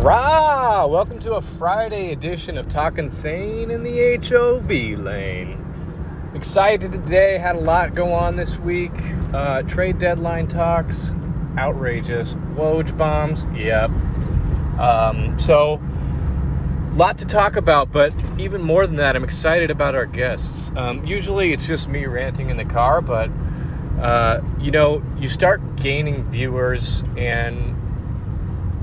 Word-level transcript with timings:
Rah! 0.00 0.86
Welcome 0.86 1.18
to 1.20 1.34
a 1.34 1.42
Friday 1.42 2.10
edition 2.10 2.56
of 2.56 2.70
Talking 2.70 3.06
Sane 3.10 3.70
in 3.70 3.82
the 3.82 4.16
HOV 4.16 4.98
lane. 4.98 6.32
Excited 6.34 6.90
today, 6.90 7.36
had 7.36 7.56
a 7.56 7.60
lot 7.60 7.94
go 7.94 8.14
on 8.14 8.36
this 8.36 8.56
week. 8.56 8.94
Uh, 9.34 9.60
trade 9.60 9.98
deadline 9.98 10.48
talks, 10.48 11.10
outrageous. 11.58 12.32
Woj 12.54 12.96
bombs, 12.96 13.46
yep. 13.54 13.90
Um, 14.80 15.38
so, 15.38 15.78
lot 16.94 17.18
to 17.18 17.26
talk 17.26 17.56
about, 17.56 17.92
but 17.92 18.14
even 18.38 18.62
more 18.62 18.86
than 18.86 18.96
that, 18.96 19.16
I'm 19.16 19.24
excited 19.24 19.70
about 19.70 19.94
our 19.94 20.06
guests. 20.06 20.72
Um, 20.76 21.04
usually 21.04 21.52
it's 21.52 21.66
just 21.66 21.88
me 21.88 22.06
ranting 22.06 22.48
in 22.48 22.56
the 22.56 22.64
car, 22.64 23.02
but 23.02 23.30
uh, 24.00 24.40
you 24.58 24.70
know, 24.70 25.02
you 25.18 25.28
start 25.28 25.76
gaining 25.76 26.24
viewers 26.30 27.04
and 27.18 27.76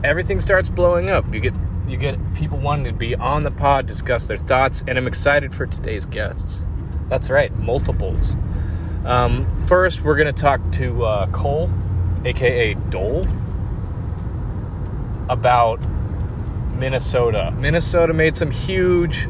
everything 0.04 0.40
starts 0.42 0.70
blowing 0.70 1.10
up. 1.10 1.34
You 1.34 1.40
get 1.40 1.54
you 1.88 1.98
get 1.98 2.18
people 2.34 2.58
wanting 2.58 2.86
to 2.86 2.94
be 2.94 3.16
on 3.16 3.44
the 3.44 3.52
pod, 3.52 3.86
discuss 3.86 4.28
their 4.28 4.38
thoughts, 4.38 4.84
and 4.88 4.98
I'm 4.98 5.08
excited 5.08 5.56
for 5.56 5.66
today's 5.66 6.06
guests. 6.06 6.66
That's 7.08 7.30
right, 7.30 7.56
multiples. 7.58 8.36
Um, 9.06 9.48
first, 9.68 10.02
we're 10.02 10.18
going 10.18 10.34
to 10.34 10.42
talk 10.42 10.60
to 10.74 11.06
uh, 11.06 11.28
Cole, 11.28 11.70
aka 12.26 12.74
Dole, 12.74 13.26
about 15.30 15.80
Minnesota. 16.76 17.52
Minnesota 17.58 18.14
made 18.14 18.36
some 18.36 18.52
huge 18.52 19.28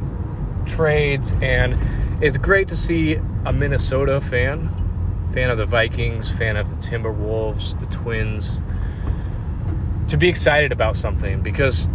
trades, 0.65 1.33
and 1.41 1.77
it's 2.23 2.37
great 2.37 2.67
to 2.69 2.75
see 2.75 3.19
a 3.45 3.53
Minnesota 3.53 4.19
fan, 4.19 4.69
fan 5.31 5.51
of 5.51 5.59
the 5.59 5.65
Vikings, 5.65 6.27
fan 6.29 6.57
of 6.57 6.71
the 6.71 6.75
Timberwolves, 6.77 7.79
the 7.79 7.85
Twins, 7.85 8.61
to 10.07 10.17
be 10.17 10.29
excited 10.29 10.71
about 10.71 10.95
something 10.95 11.41
because, 11.41 11.87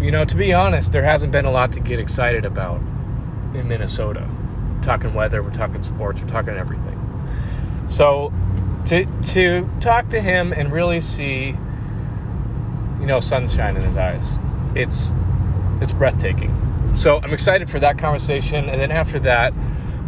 you 0.00 0.10
know, 0.10 0.24
to 0.24 0.36
be 0.36 0.52
honest, 0.52 0.92
there 0.92 1.02
hasn't 1.02 1.32
been 1.32 1.44
a 1.44 1.50
lot 1.50 1.72
to 1.72 1.80
get 1.80 1.98
excited 1.98 2.44
about 2.44 2.80
in 3.54 3.68
Minnesota. 3.68 4.28
We're 4.74 4.82
talking 4.82 5.14
weather, 5.14 5.42
we're 5.42 5.50
talking 5.50 5.82
sports, 5.82 6.20
we're 6.20 6.28
talking 6.28 6.54
everything. 6.54 7.02
So 7.86 8.32
to 8.86 9.04
to 9.04 9.68
talk 9.80 10.08
to 10.10 10.20
him 10.20 10.52
and 10.52 10.72
really 10.72 11.00
see, 11.00 11.56
you 13.00 13.06
know, 13.06 13.20
sunshine 13.20 13.76
in 13.76 13.82
his 13.82 13.96
eyes, 13.96 14.38
it's 14.74 15.14
it's 15.80 15.92
breathtaking. 15.92 16.54
So 16.94 17.20
I'm 17.22 17.32
excited 17.32 17.68
for 17.68 17.78
that 17.80 17.98
conversation, 17.98 18.68
and 18.70 18.80
then 18.80 18.90
after 18.90 19.18
that, 19.20 19.52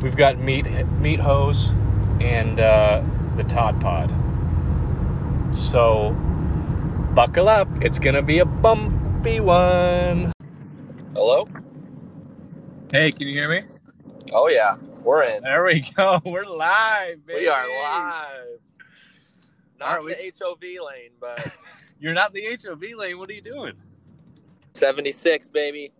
we've 0.00 0.16
got 0.16 0.38
meat 0.38 0.66
meat 1.00 1.20
hose 1.20 1.70
and 2.20 2.58
uh, 2.58 3.02
the 3.36 3.44
Todd 3.44 3.80
Pod. 3.80 4.14
So 5.54 6.16
buckle 7.18 7.48
up. 7.48 7.66
It's 7.80 7.98
going 7.98 8.14
to 8.14 8.22
be 8.22 8.38
a 8.38 8.44
bumpy 8.44 9.40
one. 9.40 10.30
Hello? 11.14 11.48
Hey, 12.92 13.10
can 13.10 13.26
you 13.26 13.40
hear 13.40 13.50
me? 13.50 13.66
Oh, 14.32 14.48
yeah. 14.48 14.76
We're 15.02 15.24
in. 15.24 15.42
There 15.42 15.64
we 15.64 15.80
go. 15.96 16.20
We're 16.24 16.44
live, 16.44 17.26
baby. 17.26 17.40
We 17.40 17.48
are 17.48 17.66
live. 17.68 18.60
Not 19.80 20.04
we- 20.04 20.14
the 20.14 20.32
HOV 20.40 20.62
lane, 20.62 21.10
but 21.18 21.44
You're 21.98 22.14
not 22.14 22.36
in 22.36 22.40
the 22.40 22.56
HOV 22.64 22.96
lane. 22.96 23.18
What 23.18 23.28
are 23.30 23.32
you 23.32 23.42
doing? 23.42 23.72
76, 24.74 25.48
baby. 25.48 25.90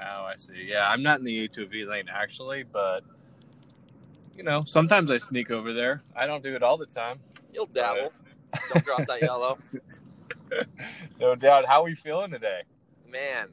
Oh, 0.00 0.26
I 0.26 0.36
see. 0.36 0.64
Yeah, 0.64 0.88
I'm 0.88 1.02
not 1.02 1.18
in 1.18 1.24
the 1.24 1.50
HOV 1.56 1.88
lane 1.88 2.08
actually, 2.08 2.62
but 2.62 3.00
you 4.36 4.44
know, 4.44 4.62
sometimes 4.62 5.10
I 5.10 5.18
sneak 5.18 5.50
over 5.50 5.72
there. 5.72 6.04
I 6.14 6.28
don't 6.28 6.44
do 6.44 6.54
it 6.54 6.62
all 6.62 6.76
the 6.76 6.86
time. 6.86 7.18
You'll 7.52 7.66
dabble. 7.66 8.12
Don't 8.72 8.86
cross 8.86 9.08
that 9.08 9.22
yellow. 9.22 9.58
No 11.20 11.34
doubt. 11.34 11.66
How 11.66 11.80
are 11.82 11.84
we 11.84 11.94
feeling 11.94 12.30
today? 12.30 12.60
Man, 13.10 13.48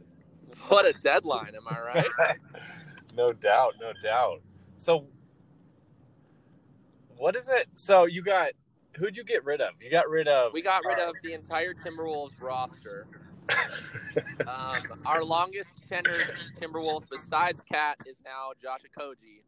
what 0.67 0.85
a 0.85 0.93
deadline, 1.01 1.53
am 1.55 1.67
I 1.67 1.79
right? 1.81 2.37
no 3.15 3.33
doubt, 3.33 3.75
no 3.81 3.91
doubt. 4.03 4.41
So, 4.77 5.07
what 7.17 7.35
is 7.35 7.47
it? 7.47 7.67
So 7.73 8.05
you 8.05 8.21
got 8.21 8.49
who'd 8.97 9.17
you 9.17 9.23
get 9.23 9.43
rid 9.45 9.61
of? 9.61 9.73
You 9.81 9.89
got 9.89 10.09
rid 10.09 10.27
of. 10.27 10.53
We 10.53 10.61
got 10.61 10.83
rid 10.85 10.99
of 10.99 11.13
the 11.23 11.33
entire 11.33 11.73
Timberwolves 11.73 12.39
roster. 12.39 13.07
Um, 14.47 15.01
our 15.05 15.23
longest 15.23 15.69
tenured 15.91 16.31
Timberwolf 16.59 17.03
besides 17.09 17.61
Cat 17.61 17.97
is 18.07 18.15
now 18.23 18.51
Josh 18.61 18.79
Okogie, 18.97 19.41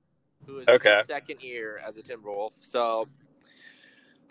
who 0.46 0.59
is 0.59 0.68
Okay. 0.68 0.91
in 0.91 0.97
his 0.97 1.08
second 1.08 1.41
year 1.41 1.79
as 1.88 1.96
a 1.97 2.02
Timberwolf. 2.02 2.52
So 2.62 3.08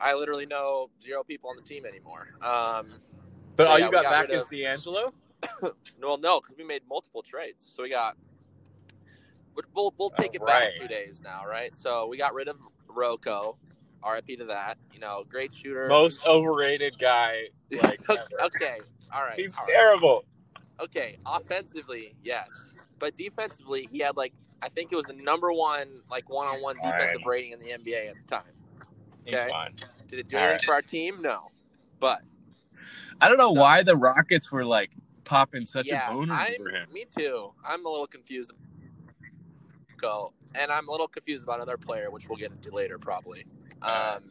I 0.01 0.15
literally 0.15 0.47
know 0.47 0.91
zero 1.03 1.23
people 1.25 1.51
on 1.51 1.57
the 1.57 1.63
team 1.63 1.87
anymore. 1.87 2.29
Um, 2.43 3.01
But 3.57 3.65
So, 3.65 3.71
all 3.71 3.79
yeah, 3.79 3.87
you 3.87 3.93
got, 3.93 4.05
got 4.05 4.11
back 4.29 4.31
is 4.31 4.43
of- 4.45 4.51
D'Angelo. 4.51 5.13
well, 6.03 6.19
no, 6.19 6.41
because 6.41 6.57
we 6.59 6.65
made 6.65 6.83
multiple 6.89 7.23
trades. 7.23 7.65
So 7.75 7.83
we 7.83 7.91
got. 7.91 8.17
We'll, 9.75 9.95
we'll 9.97 10.11
take 10.11 10.35
it 10.35 10.45
back 10.45 10.65
Right. 10.65 10.73
two 10.79 10.89
days 10.89 11.19
now, 11.25 11.45
right? 11.47 11.75
So 11.77 12.07
we 12.09 12.19
got 12.19 12.35
rid 12.35 12.49
of 12.49 12.57
Rocco. 12.89 13.57
RIP 14.07 14.39
to 14.39 14.45
that. 14.47 14.77
You 14.93 15.01
know, 15.01 15.25
great 15.29 15.53
shooter. 15.55 15.89
Most 15.89 16.25
overrated 16.27 16.99
guy. 16.99 17.49
Like 17.83 18.09
okay, 18.09 18.79
all 19.13 19.23
right. 19.23 19.35
He's 19.37 19.57
all 19.57 19.65
right. 19.65 19.73
terrible. 19.73 20.25
Okay, 20.81 21.19
offensively, 21.27 22.15
yes, 22.23 22.49
but 23.01 23.17
defensively, 23.17 23.89
he 23.91 23.99
had 23.99 24.17
like 24.17 24.33
I 24.63 24.69
think 24.69 24.93
it 24.93 24.97
was 24.97 25.07
the 25.07 25.15
number 25.15 25.53
one 25.53 25.89
like 26.09 26.31
one 26.31 26.47
on 26.47 26.61
one 26.63 26.77
defensive 26.77 27.23
rating 27.27 27.51
in 27.53 27.59
the 27.59 27.71
NBA 27.71 28.11
at 28.11 28.15
the 28.25 28.31
time. 28.31 28.45
He's 29.27 29.39
Okay. 29.41 29.51
fine. 29.51 29.75
Did 30.09 30.21
it 30.21 30.29
do 30.29 30.37
All 30.39 30.45
anything 30.45 30.55
right. 30.59 30.65
for 30.65 30.75
our 30.75 30.83
team? 30.83 31.21
No, 31.21 31.51
but 32.01 32.23
I 33.21 33.29
don't 33.29 33.39
know 33.39 33.53
No. 33.53 33.61
why 33.61 33.83
the 33.83 33.97
Rockets 33.97 34.51
were 34.53 34.65
like 34.65 34.91
popping 35.25 35.67
such 35.67 35.87
yeah, 35.87 36.09
a 36.11 36.15
boner 36.15 36.33
I'm, 36.33 36.55
for 36.57 36.69
him. 36.71 36.89
me 36.93 37.05
too. 37.17 37.53
I'm 37.65 37.85
a 37.85 37.89
little 37.89 38.07
confused. 38.07 38.53
Go 39.97 40.33
and 40.55 40.71
I'm 40.71 40.89
a 40.89 40.91
little 40.91 41.09
confused 41.09 41.43
about 41.43 41.57
another 41.57 41.77
player, 41.77 42.11
which 42.11 42.29
we'll 42.29 42.39
get 42.39 42.53
into 42.53 42.71
later 42.71 42.99
probably. 42.99 43.45
Um, 43.83 44.31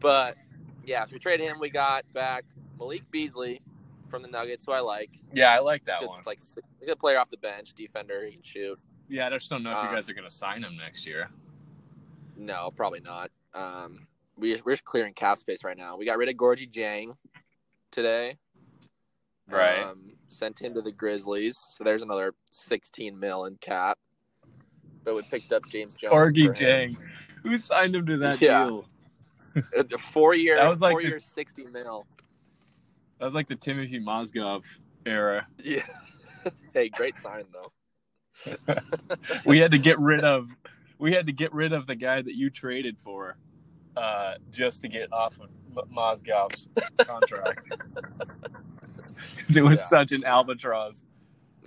but 0.00 0.36
yeah, 0.84 1.04
so 1.04 1.12
we 1.12 1.18
traded 1.18 1.46
him. 1.46 1.58
We 1.58 1.70
got 1.70 2.04
back 2.12 2.44
Malik 2.78 3.08
Beasley 3.10 3.60
from 4.08 4.22
the 4.22 4.28
Nuggets, 4.28 4.64
who 4.64 4.72
I 4.72 4.80
like. 4.80 5.10
Yeah, 5.32 5.52
I 5.52 5.60
like 5.60 5.84
that 5.84 6.00
good, 6.00 6.08
one. 6.08 6.22
Like 6.26 6.40
a 6.82 6.86
good 6.86 6.98
player 6.98 7.18
off 7.18 7.30
the 7.30 7.36
bench, 7.38 7.72
defender. 7.74 8.24
He 8.26 8.32
can 8.32 8.42
shoot. 8.42 8.78
Yeah, 9.08 9.26
I 9.26 9.30
just 9.30 9.48
don't 9.50 9.62
know 9.62 9.70
if 9.70 9.82
you 9.82 9.88
Um, 9.88 9.94
guys 9.94 10.08
are 10.10 10.14
gonna 10.14 10.30
sign 10.30 10.62
him 10.64 10.76
next 10.76 11.06
year. 11.06 11.30
No, 12.36 12.70
probably 12.74 13.00
not. 13.00 13.30
Um, 13.54 14.06
we, 14.36 14.60
we're 14.64 14.76
clearing 14.84 15.14
cap 15.14 15.38
space 15.38 15.64
right 15.64 15.76
now. 15.76 15.96
We 15.96 16.04
got 16.06 16.18
rid 16.18 16.28
of 16.28 16.34
Gorgui 16.36 16.70
Dieng 16.70 17.14
today. 17.90 18.36
Right. 19.48 19.82
Um, 19.82 20.12
sent 20.28 20.58
him 20.60 20.74
to 20.74 20.80
the 20.82 20.92
Grizzlies. 20.92 21.58
So 21.74 21.82
there's 21.84 22.02
another 22.02 22.34
16 22.52 23.18
mil 23.18 23.44
in 23.46 23.56
cap. 23.56 23.98
But 25.04 25.16
we 25.16 25.22
picked 25.22 25.52
up 25.52 25.66
James 25.66 25.94
Jones. 25.94 26.12
Orgy 26.12 26.46
for 26.46 26.52
him. 26.54 26.94
Dieng. 26.94 26.96
Who 27.42 27.56
signed 27.58 27.94
him 27.96 28.06
to 28.06 28.16
that 28.18 28.40
Yeah. 28.40 28.64
deal? 28.64 28.84
Uh, 29.56 29.82
the 29.82 29.98
Four 29.98 30.34
year, 30.34 30.56
That 30.56 30.68
was 30.70 30.80
like 30.80 30.92
four 30.92 31.02
the- 31.02 31.08
years, 31.08 31.24
60 31.24 31.66
mil. 31.66 32.06
That 33.18 33.24
was 33.26 33.34
like 33.34 33.48
the 33.48 33.56
Timofey 33.56 34.00
Mozgov 34.02 34.62
era. 35.04 35.46
Yeah. 35.62 35.84
hey, 36.74 36.88
great 36.88 37.18
sign 37.18 37.44
though. 37.52 37.72
We 39.44 39.58
had 39.58 39.70
to 39.72 39.78
get 39.78 39.98
rid 39.98 40.22
of 40.22 40.48
we 41.00 41.12
had 41.12 41.26
to 41.26 41.32
get 41.32 41.52
rid 41.52 41.72
of 41.72 41.86
the 41.86 41.94
guy 41.96 42.22
that 42.22 42.36
you 42.36 42.50
traded 42.50 42.98
for 42.98 43.36
uh, 43.96 44.34
just 44.52 44.80
to 44.82 44.88
get 44.88 45.12
off 45.12 45.34
of 45.40 45.88
Mozgov's 45.88 46.68
contract. 46.98 47.74
it 49.56 49.62
was 49.62 49.78
Yeah. 49.80 49.86
such 49.86 50.12
an 50.12 50.24
albatross. 50.24 51.04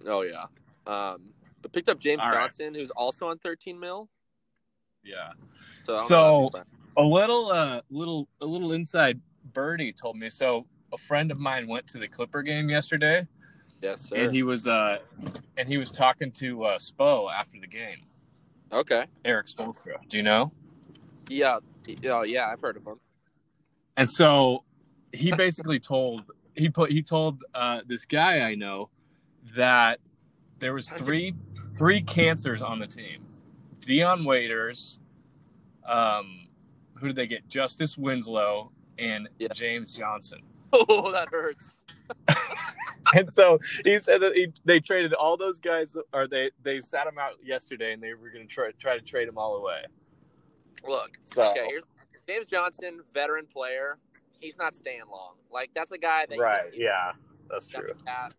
Oh 0.08 0.22
yeah. 0.22 0.46
Um, 0.88 1.22
but 1.62 1.72
picked 1.72 1.90
up 1.90 2.00
James 2.00 2.20
All 2.24 2.32
right. 2.32 2.42
Johnson, 2.50 2.74
who's 2.76 2.90
also 2.92 3.28
on 3.28 3.38
13 3.40 3.80
mil. 3.80 4.10
Yeah. 5.04 5.32
So 5.86 5.96
So- 6.08 6.16
know 6.16 6.50
if 6.54 6.64
he's 6.86 6.94
A 6.98 7.02
little 7.04 7.52
uh 7.52 7.82
little 7.90 8.28
a 8.42 8.46
little 8.46 8.74
inside 8.74 9.20
birdie 9.54 9.92
told 9.92 10.16
me 10.18 10.30
so 10.30 10.66
a 10.94 10.98
friend 10.98 11.32
of 11.32 11.40
mine 11.40 11.68
went 11.68 11.88
to 11.88 11.98
the 11.98 12.08
Clipper 12.08 12.42
game 12.44 12.70
yesterday 12.70 13.28
yes, 13.82 14.02
sir. 14.02 14.16
and 14.16 14.32
he 14.34 14.44
was 14.44 14.68
uh 14.68 15.00
and 15.58 15.68
he 15.68 15.78
was 15.78 15.90
talking 15.91 16.32
to 16.34 16.64
uh 16.66 16.78
Spo 16.78 17.32
after 17.34 17.59
the 17.59 17.68
game. 17.68 17.97
Okay. 18.73 19.05
Erik 19.23 19.47
Spoelstra. 19.47 19.97
Do 20.09 20.17
you 20.17 20.23
know? 20.23 20.52
Yeah. 21.29 21.58
Oh 22.05 22.23
yeah, 22.23 22.49
I've 22.52 22.59
heard 22.61 22.78
of 22.78 22.85
him. 22.85 22.99
And 23.97 24.09
so 24.09 24.64
he 25.11 25.31
basically 25.31 25.79
told 25.79 26.23
he 26.55 26.70
put 26.70 26.91
he 26.91 27.02
told 27.03 27.43
uh, 27.53 27.81
this 27.87 28.05
guy 28.05 28.40
I 28.40 28.55
know 28.55 28.90
that 29.55 29.99
there 30.59 30.73
was 30.73 30.90
three 30.90 31.35
three 31.78 32.02
cancers 32.02 32.61
on 32.61 32.79
the 32.79 32.87
team. 32.87 33.23
Dion 33.81 34.23
Waiters, 34.23 34.99
um, 35.85 36.47
who 36.96 37.08
did 37.08 37.16
they 37.16 37.28
get? 37.28 37.47
Justice 37.49 37.97
Winslow 37.97 38.72
and 38.97 39.28
Yeah. 39.40 39.49
James 39.53 39.93
Johnson. 39.93 40.40
Oh, 40.76 41.11
that 41.11 41.29
hurts. 41.29 41.66
And 43.18 43.32
so 43.32 43.60
he 43.86 44.00
said 44.00 44.22
that 44.22 44.34
he, 44.34 44.48
they 44.66 44.80
traded 44.80 45.14
all 45.14 45.38
those 45.38 45.60
guys, 45.60 45.96
or 46.14 46.28
they 46.28 46.52
they 46.62 46.80
sat 46.80 47.06
them 47.06 47.18
out 47.20 47.34
yesterday, 47.44 47.94
and 47.94 48.02
they 48.02 48.14
were 48.14 48.30
going 48.30 48.48
to 48.48 48.54
try 48.54 48.72
try 48.80 48.98
to 48.98 49.04
trade 49.04 49.28
them 49.28 49.38
all 49.38 49.56
away. 49.58 49.84
Look, 50.88 51.18
So 51.24 51.44
okay, 51.52 51.66
here's 51.68 51.84
James 52.28 52.48
Johnson, 52.48 53.02
veteran 53.14 53.46
player. 53.46 53.98
He's 54.40 54.58
not 54.58 54.76
staying 54.76 55.02
long. 55.12 55.36
Like 55.52 55.70
that's 55.76 55.92
a 55.92 55.98
guy 55.98 56.26
that 56.30 56.38
right, 56.40 56.66
yeah, 56.74 57.12
That's 57.50 57.68
true. 57.68 57.94
cat, 58.06 58.34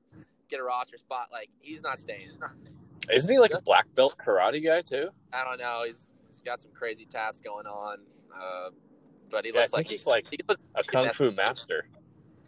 get 0.51 0.61
a 0.61 0.65
roster 0.65 0.99
spot. 0.99 1.29
Like 1.33 1.49
he's 1.61 1.83
not 1.83 1.99
staying. 1.99 2.31
Isn't 3.13 3.33
he 3.33 3.39
like 3.39 3.53
a 3.55 3.61
black 3.63 3.87
belt 3.95 4.15
karate 4.19 4.65
guy 4.65 4.83
too? 4.83 5.11
I 5.33 5.45
don't 5.45 5.59
know. 5.59 5.83
He's 5.87 6.11
he's 6.31 6.41
got 6.41 6.61
some 6.61 6.71
crazy 6.75 7.07
tats 7.07 7.39
going 7.39 7.67
on. 7.67 7.99
Uh, 8.35 8.71
but 9.31 9.45
he 9.45 9.53
Yeah, 9.53 9.61
looks 9.61 9.73
like 9.73 9.87
he's 9.87 10.07
like 10.07 10.27
he 10.31 10.39
a 10.75 10.83
kung 10.85 11.09
fu 11.11 11.31
master. 11.31 11.87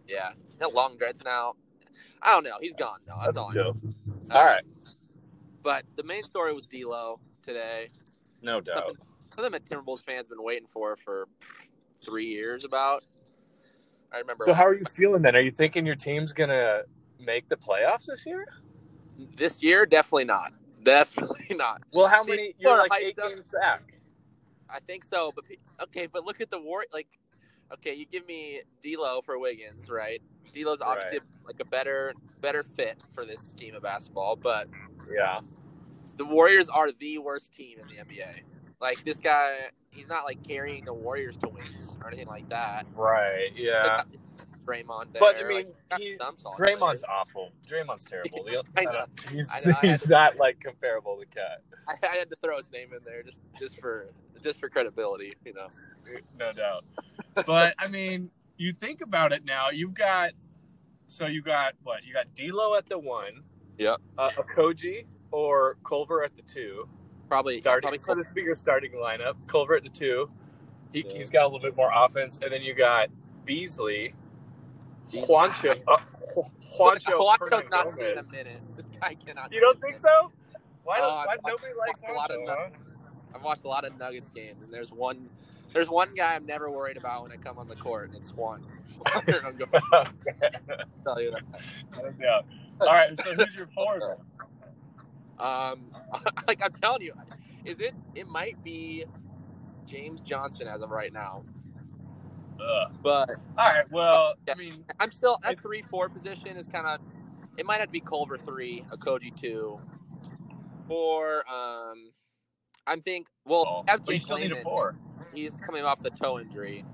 yeah. 0.08 0.30
He 0.52 0.58
got 0.58 0.74
long 0.74 0.96
dreads 0.96 1.22
now. 1.24 1.54
I 2.22 2.32
don't 2.32 2.44
know. 2.44 2.56
He's 2.60 2.74
gone 2.74 2.98
now. 3.06 3.20
That's, 3.22 3.34
That's 3.34 3.38
all 3.38 3.48
a 3.48 3.52
I 3.52 3.54
know. 3.54 3.62
joke. 3.62 3.76
All 4.30 4.40
uh, 4.40 4.44
right, 4.44 4.64
But 5.62 5.84
the 5.96 6.02
main 6.02 6.24
story 6.24 6.52
was 6.52 6.66
D'Lo 6.66 7.20
today. 7.42 7.88
no 8.42 8.60
doubt. 8.60 8.74
Something, 8.74 8.96
something 9.34 9.52
that 9.52 9.64
Timberwolves 9.64 10.04
fans 10.04 10.28
been 10.28 10.42
waiting 10.42 10.66
for 10.66 10.96
for 10.96 11.28
three 12.04 12.26
years 12.26 12.64
about. 12.64 13.04
I 14.12 14.18
remember. 14.18 14.44
So 14.44 14.54
how 14.54 14.64
are 14.64 14.74
you 14.74 14.84
feeling 14.84 15.22
then? 15.22 15.36
Are 15.36 15.40
you 15.40 15.50
thinking 15.50 15.84
your 15.86 15.96
team's 15.96 16.32
gonna 16.32 16.82
make 17.20 17.48
the 17.48 17.56
playoffs 17.56 18.06
this 18.06 18.24
year? 18.26 18.46
this 19.36 19.62
year? 19.62 19.86
Definitely 19.86 20.24
not. 20.24 20.52
Definitely 20.82 21.48
not. 21.56 21.82
Well, 21.92 22.08
how 22.08 22.22
See, 22.24 22.30
many? 22.30 22.54
You're 22.58 22.78
like 22.78 22.92
eight 23.00 23.16
games 23.16 23.46
back. 23.52 23.82
I 24.68 24.80
think 24.80 25.04
so. 25.04 25.32
But 25.34 25.44
okay, 25.84 26.06
but 26.06 26.24
look 26.24 26.40
at 26.40 26.50
the 26.50 26.60
war. 26.60 26.84
Like, 26.92 27.08
okay, 27.74 27.94
you 27.94 28.06
give 28.06 28.26
me 28.26 28.60
D'Lo 28.82 29.20
for 29.22 29.38
Wiggins, 29.38 29.88
right? 29.88 30.22
D'Lo's 30.62 30.80
obviously 30.80 31.20
like 31.44 31.60
a 31.60 31.64
better 31.64 32.12
better 32.40 32.62
fit 32.62 32.98
for 33.14 33.24
this 33.24 33.40
scheme 33.40 33.74
of 33.74 33.82
basketball, 33.82 34.36
but 34.36 34.68
Yeah. 35.10 35.40
the 36.16 36.24
Warriors 36.24 36.68
are 36.68 36.90
the 36.92 37.18
worst 37.18 37.52
team 37.52 37.78
in 37.80 37.86
the 37.88 38.02
NBA. 38.02 38.40
Like 38.80 39.04
this 39.04 39.16
guy, 39.18 39.70
he's 39.90 40.08
not 40.08 40.24
like 40.24 40.42
carrying 40.46 40.84
the 40.84 40.92
Warriors 40.94 41.36
to 41.38 41.48
wins 41.48 41.88
or 42.00 42.08
anything 42.08 42.26
like 42.28 42.48
that. 42.50 42.86
Right. 42.94 43.50
Yeah. 43.54 43.98
Like, 43.98 44.06
Draymond 44.66 45.12
there. 45.12 45.20
But, 45.20 45.36
I 45.36 45.44
mean, 45.46 45.66
like, 45.92 46.00
he- 46.00 46.16
Draymond's 46.18 47.04
awful. 47.08 47.52
Draymond's 47.70 48.04
terrible. 48.04 48.42
The- 48.44 48.64
I 48.76 48.82
know. 48.84 49.04
He's, 49.30 49.48
I 49.52 49.70
know, 49.70 49.76
he's 49.80 50.02
to- 50.02 50.08
not 50.10 50.36
like 50.38 50.58
comparable 50.58 51.16
to 51.18 51.26
Cat. 51.26 51.62
I, 51.88 51.94
I 52.04 52.16
had 52.16 52.28
to 52.30 52.36
throw 52.42 52.56
his 52.56 52.68
name 52.72 52.88
in 52.92 52.98
there 53.04 53.22
just 53.22 53.38
just 53.58 53.78
for 53.80 54.08
just 54.42 54.58
for 54.58 54.68
credibility, 54.68 55.34
you 55.44 55.54
know. 55.54 55.68
No 56.38 56.50
doubt. 56.52 56.84
But 57.46 57.74
I 57.78 57.86
mean, 57.86 58.28
you 58.56 58.72
think 58.72 59.00
about 59.02 59.32
it 59.32 59.44
now. 59.44 59.70
You've 59.70 59.94
got 59.94 60.32
so 61.08 61.26
you 61.26 61.42
got 61.42 61.74
what? 61.82 62.04
You 62.04 62.12
got 62.12 62.34
D'Lo 62.34 62.74
at 62.74 62.86
the 62.86 62.98
one. 62.98 63.42
Yep. 63.78 63.98
Uh, 64.16 64.30
Okogie 64.30 65.06
or 65.30 65.76
Culver 65.84 66.24
at 66.24 66.34
the 66.36 66.42
two. 66.42 66.88
Probably 67.28 67.58
starting. 67.58 67.82
Probably 67.82 67.98
so 67.98 68.14
this 68.14 68.30
be 68.30 68.42
your 68.42 68.56
starting 68.56 68.92
lineup. 68.92 69.34
Culver 69.46 69.76
at 69.76 69.82
the 69.84 69.90
two. 69.90 70.30
He, 70.92 71.04
Yeah. 71.06 71.14
He's 71.14 71.30
got 71.30 71.42
a 71.42 71.46
little 71.46 71.60
bit 71.60 71.76
more 71.76 71.90
offense, 71.94 72.38
and 72.42 72.52
then 72.52 72.62
you 72.62 72.74
got 72.74 73.08
Beasley, 73.44 74.14
Juancho. 75.12 75.80
Uh, 75.86 75.96
Juancho. 76.78 77.12
Juancho's 77.38 77.68
not 77.70 77.90
seeing 77.90 78.18
a 78.18 78.22
minute. 78.22 78.60
This 78.74 78.86
guy 79.00 79.14
cannot. 79.14 79.52
You 79.52 79.60
don't 79.60 79.80
think 79.80 79.98
so? 79.98 80.30
Why, 80.84 80.96
I've 80.98 81.02
why 81.02 81.26
watched- 81.26 81.40
nobody 81.46 81.74
likes 81.78 82.02
lot 82.14 82.30
of 82.30 82.40
Juancho? 82.40 82.48
Huh? 82.48 82.68
I've 83.34 83.42
watched 83.42 83.64
a 83.64 83.68
lot 83.68 83.84
of 83.84 83.98
Nuggets 83.98 84.28
games, 84.28 84.62
and 84.62 84.72
there's 84.72 84.90
one. 84.90 85.28
There's 85.72 85.88
one 85.88 86.14
guy 86.14 86.34
I'm 86.34 86.46
never 86.46 86.70
worried 86.70 86.96
about 86.96 87.22
when 87.22 87.32
I 87.32 87.36
come 87.36 87.58
on 87.58 87.68
the 87.68 87.76
court, 87.76 88.08
and 88.08 88.16
it's 88.16 88.32
one. 88.32 88.64
I'm 89.14 89.24
going 89.26 89.40
tell 91.04 91.20
you 91.20 91.32
that. 91.32 92.14
yeah. 92.20 92.40
All 92.80 92.86
right. 92.88 93.18
So 93.20 93.34
who's 93.34 93.54
your 93.54 93.68
forward? 93.68 94.18
Um, 95.38 95.90
like 96.48 96.62
I'm 96.62 96.72
telling 96.72 97.02
you, 97.02 97.12
is 97.66 97.78
it? 97.78 97.92
It 98.14 98.26
might 98.26 98.56
be 98.64 99.04
James 99.84 100.22
Johnson 100.22 100.66
as 100.66 100.80
of 100.80 100.88
right 100.90 101.12
now, 101.12 101.44
Ugh. 102.58 102.92
but 103.02 103.28
All 103.58 103.68
right. 103.70 103.84
Well, 103.90 104.34
Yeah. 104.48 104.54
I 104.54 104.56
mean, 104.56 104.84
I'm 104.98 105.12
still 105.12 105.38
at 105.44 105.60
three 105.60 105.82
four 105.82 106.08
position 106.08 106.56
is 106.56 106.66
kind 106.66 106.86
of. 106.86 107.00
It 107.58 107.66
might 107.66 107.80
have 107.80 107.88
to 107.88 107.92
be 107.92 108.00
Culver 108.00 108.38
three, 108.38 108.82
Okogie 108.90 109.38
two, 109.38 109.78
or 110.88 111.44
um, 111.52 112.12
I'm 112.86 113.02
think. 113.02 113.26
Well, 113.44 113.84
oh, 113.88 113.98
but 113.98 114.08
you 114.08 114.18
still 114.18 114.38
need 114.38 114.52
a 114.52 114.62
four. 114.62 114.96
He's 115.36 115.60
coming 115.60 115.84
off 115.84 116.02
the 116.02 116.10
toe 116.10 116.40
injury. 116.40 116.84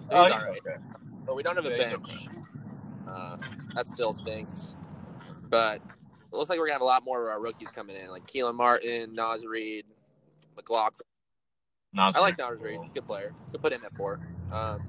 He's 0.00 0.08
Oh, 0.10 0.16
all 0.16 0.24
he's 0.32 0.42
right, 0.42 0.60
okay. 0.66 0.76
but 1.24 1.36
we 1.36 1.42
don't 1.42 1.54
have 1.56 1.64
a 1.64 1.70
Yeah, 1.70 1.96
he's 2.04 2.26
bench. 2.26 2.28
Uh, 3.08 3.36
that 3.74 3.86
still 3.86 4.12
stinks. 4.12 4.74
But 5.48 5.76
it 6.32 6.36
looks 6.36 6.50
like 6.50 6.58
we're 6.58 6.66
gonna 6.66 6.74
have 6.74 6.82
a 6.82 6.84
lot 6.84 7.04
more 7.04 7.22
of 7.22 7.28
our 7.30 7.40
rookies 7.40 7.68
coming 7.68 7.94
in, 7.96 8.10
like 8.10 8.26
Kelan 8.26 8.56
Martin, 8.56 9.14
Naz 9.14 9.44
Reid, 9.46 9.86
McLaughlin. 10.56 11.06
I 11.96 12.18
like 12.18 12.36
Naz 12.38 12.60
Reid. 12.60 12.80
He's 12.82 12.90
a 12.90 12.94
good 12.94 13.06
player. 13.06 13.32
Could 13.52 13.62
put 13.62 13.72
him 13.72 13.82
at 13.84 13.92
four. 13.94 14.18
Um, 14.52 14.82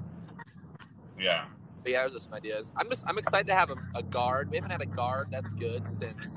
Yeah. 1.18 1.46
But 1.84 1.92
yeah, 1.92 2.02
those 2.08 2.16
are 2.16 2.24
some 2.24 2.34
ideas. 2.34 2.70
I'm 2.76 2.90
just 2.90 3.04
I'm 3.06 3.16
excited 3.18 3.46
to 3.46 3.54
have 3.54 3.70
a, 3.70 3.76
a 3.94 4.02
guard. 4.02 4.50
We 4.50 4.56
haven't 4.56 4.72
had 4.72 4.82
a 4.82 4.86
guard 4.86 5.28
that's 5.30 5.48
good 5.50 5.88
since 5.88 6.32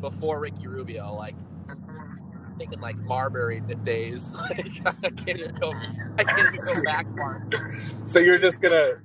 before 0.00 0.40
Ricky 0.40 0.66
Rubio. 0.66 1.14
Like 1.14 1.36
thinking 2.58 2.80
like 2.80 2.96
Marbury 2.96 3.60
d- 3.60 3.74
days. 3.84 4.22
Like, 4.34 4.86
I 4.86 5.10
can't 5.10 5.38
even 5.40 5.54
go. 5.56 5.72
I 6.18 6.24
can't 6.24 6.54
even 6.54 6.74
go 6.74 6.82
back 6.84 7.06
far. 7.16 7.46
So 8.04 8.18
you're 8.18 8.38
just 8.38 8.60
gonna, 8.60 9.00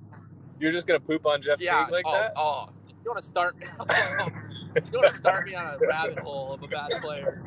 you're 0.60 0.72
just 0.72 0.88
gonna 0.88 1.00
poop 1.00 1.26
on 1.26 1.42
Jeff 1.42 1.60
Yeah. 1.62 1.86
Teague 1.86 1.94
like 1.94 2.06
oh, 2.08 2.14
that? 2.14 2.34
oh, 2.36 2.70
you 3.04 3.12
want 3.12 3.24
to 3.24 3.30
start? 3.30 3.56
you 4.92 5.00
want 5.00 5.14
to 5.14 5.20
start 5.20 5.46
me 5.48 5.56
on 5.56 5.66
a 5.66 5.78
rabbit 5.88 6.20
hole 6.20 6.54
of 6.54 6.64
a 6.64 6.68
bad 6.68 6.92
player? 7.02 7.42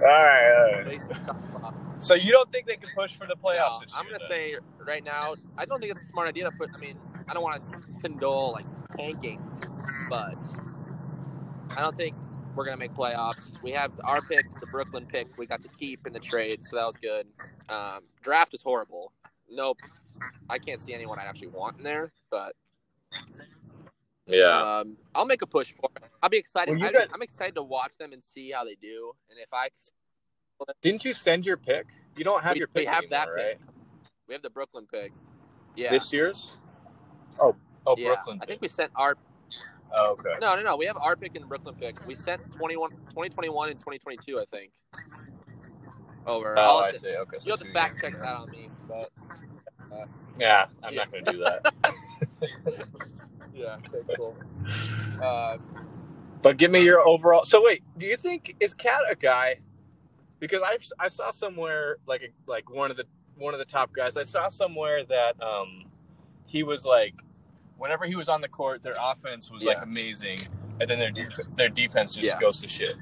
All 0.00 0.06
right. 0.06 0.52
All 0.52 0.72
right. 0.72 0.86
Waste 0.86 1.10
of 1.10 1.26
time. 1.26 1.74
So 1.98 2.14
you 2.14 2.32
don't 2.32 2.50
think 2.50 2.66
they 2.66 2.76
can 2.76 2.88
push 2.94 3.14
for 3.14 3.26
the 3.26 3.34
playoffs 3.34 3.80
No, 3.90 3.96
I'm 3.96 4.06
gonna 4.06 4.18
then? 4.20 4.28
say 4.28 4.56
right 4.86 5.04
now, 5.04 5.34
I 5.58 5.66
don't 5.66 5.80
think 5.80 5.92
it's 5.92 6.00
a 6.00 6.06
smart 6.06 6.28
idea 6.28 6.44
to 6.44 6.50
put. 6.50 6.70
I 6.74 6.78
mean, 6.78 6.96
I 7.28 7.34
don't 7.34 7.42
want 7.42 7.62
to 7.72 7.78
condole 8.02 8.52
like 8.52 8.64
tanking, 8.96 9.38
but 10.08 10.34
I 11.76 11.82
don't 11.82 11.96
think 11.96 12.14
we're 12.60 12.66
gonna 12.66 12.76
make 12.76 12.92
playoffs. 12.92 13.54
We 13.62 13.70
have 13.70 13.90
our 14.04 14.20
pick, 14.20 14.44
the 14.60 14.66
Brooklyn 14.66 15.06
pick, 15.06 15.28
we 15.38 15.46
got 15.46 15.62
to 15.62 15.68
keep 15.68 16.06
in 16.06 16.12
the 16.12 16.20
trade, 16.20 16.62
so 16.62 16.76
that 16.76 16.84
was 16.84 16.94
good. 16.96 17.26
Um, 17.70 18.00
draft 18.20 18.52
is 18.52 18.60
horrible. 18.60 19.12
Nope, 19.50 19.78
I 20.50 20.58
can't 20.58 20.78
see 20.78 20.92
anyone 20.92 21.18
I 21.18 21.22
actually 21.24 21.48
want 21.48 21.78
in 21.78 21.84
there, 21.84 22.12
but 22.30 22.52
Yeah. 24.26 24.80
um, 24.80 24.98
I'll 25.14 25.24
make 25.24 25.40
a 25.40 25.46
push 25.46 25.72
for 25.72 25.88
it. 25.96 26.02
I'll 26.22 26.28
be 26.28 26.36
excited. 26.36 26.76
Well, 26.78 26.86
I, 26.86 26.92
got- 26.92 27.08
I'm 27.14 27.22
excited 27.22 27.54
to 27.54 27.62
watch 27.62 27.92
them 27.98 28.12
and 28.12 28.22
see 28.22 28.50
how 28.50 28.62
they 28.64 28.74
do, 28.74 29.12
and 29.30 29.38
if 29.38 29.48
I 29.54 29.68
Didn't 30.82 31.06
you 31.06 31.14
send 31.14 31.46
your 31.46 31.56
pick? 31.56 31.86
You 32.14 32.24
don't 32.24 32.42
have 32.42 32.52
we, 32.52 32.58
your 32.58 32.68
pick. 32.68 32.80
we 32.80 32.84
have 32.84 33.04
anymore, 33.04 33.10
that 33.10 33.28
right? 33.30 33.58
pick, 33.58 33.60
we 34.28 34.34
have 34.34 34.42
the 34.42 34.50
Brooklyn 34.50 34.86
pick. 34.92 35.12
Yeah, 35.76 35.88
This 35.92 36.12
year's? 36.12 36.58
Oh, 37.40 37.56
oh, 37.86 37.94
yeah. 37.96 38.08
Brooklyn. 38.08 38.36
I 38.36 38.40
pick. 38.40 38.48
think 38.48 38.60
we 38.60 38.68
sent 38.68 38.92
our 38.96 39.16
Oh, 39.94 40.12
okay. 40.18 40.34
No, 40.40 40.54
no, 40.56 40.62
no. 40.62 40.76
We 40.76 40.86
have 40.86 40.96
our 40.96 41.16
pick 41.16 41.34
and 41.36 41.48
Brooklyn 41.48 41.74
pick. 41.74 42.06
We 42.06 42.14
sent 42.14 42.50
21, 42.52 42.90
2021 42.90 43.70
and 43.70 43.80
2022, 43.80 44.38
I 44.38 44.44
think. 44.52 44.72
Over. 46.26 46.58
Oh, 46.58 46.62
I'll 46.62 46.84
I 46.84 46.90
to- 46.92 46.98
see. 46.98 47.08
Okay. 47.16 47.38
So 47.38 47.46
You'll 47.48 47.56
have 47.58 47.66
to 47.66 47.72
fact 47.72 47.94
years. 48.02 48.12
check 48.12 48.20
that 48.22 48.36
on 48.36 48.50
me, 48.50 48.70
but 48.88 49.10
Yeah, 50.38 50.66
I'm 50.82 50.94
Yeah. 50.94 51.04
not 51.04 51.12
gonna 51.12 51.32
do 51.32 51.38
that. 51.44 51.74
yeah, 53.54 53.76
okay, 53.94 54.14
cool. 54.16 54.36
Uh, 55.22 55.56
But 56.42 56.56
give 56.56 56.70
me 56.70 56.80
your 56.80 57.00
overall. 57.06 57.44
So 57.44 57.62
wait, 57.62 57.82
do 57.98 58.06
you 58.06 58.16
think 58.16 58.56
is 58.60 58.72
Cat 58.74 59.02
a 59.10 59.14
guy? 59.16 59.58
Because 60.38 60.62
I 60.64 60.78
I 61.04 61.08
saw 61.08 61.30
somewhere 61.30 61.96
like 62.06 62.22
a, 62.22 62.28
like 62.50 62.70
one 62.70 62.90
of 62.90 62.96
the 62.96 63.04
one 63.36 63.52
of 63.54 63.58
the 63.58 63.66
top 63.66 63.92
guys. 63.92 64.16
I 64.16 64.22
saw 64.22 64.48
somewhere 64.48 65.04
that 65.04 65.42
um 65.42 65.84
he 66.46 66.62
was 66.62 66.84
like 66.86 67.14
whenever 67.80 68.04
he 68.04 68.14
was 68.14 68.28
on 68.28 68.40
the 68.42 68.48
court, 68.48 68.82
their 68.82 68.94
offense 69.00 69.50
was 69.50 69.64
like 69.64 69.78
amazing, 69.82 70.38
and 70.80 70.88
then 70.88 70.98
their 70.98 71.10
de- 71.10 71.30
their 71.56 71.68
defense 71.70 72.14
just 72.14 72.28
Yeah. 72.28 72.38
goes 72.38 72.58
to 72.58 72.68
shit. 72.68 72.96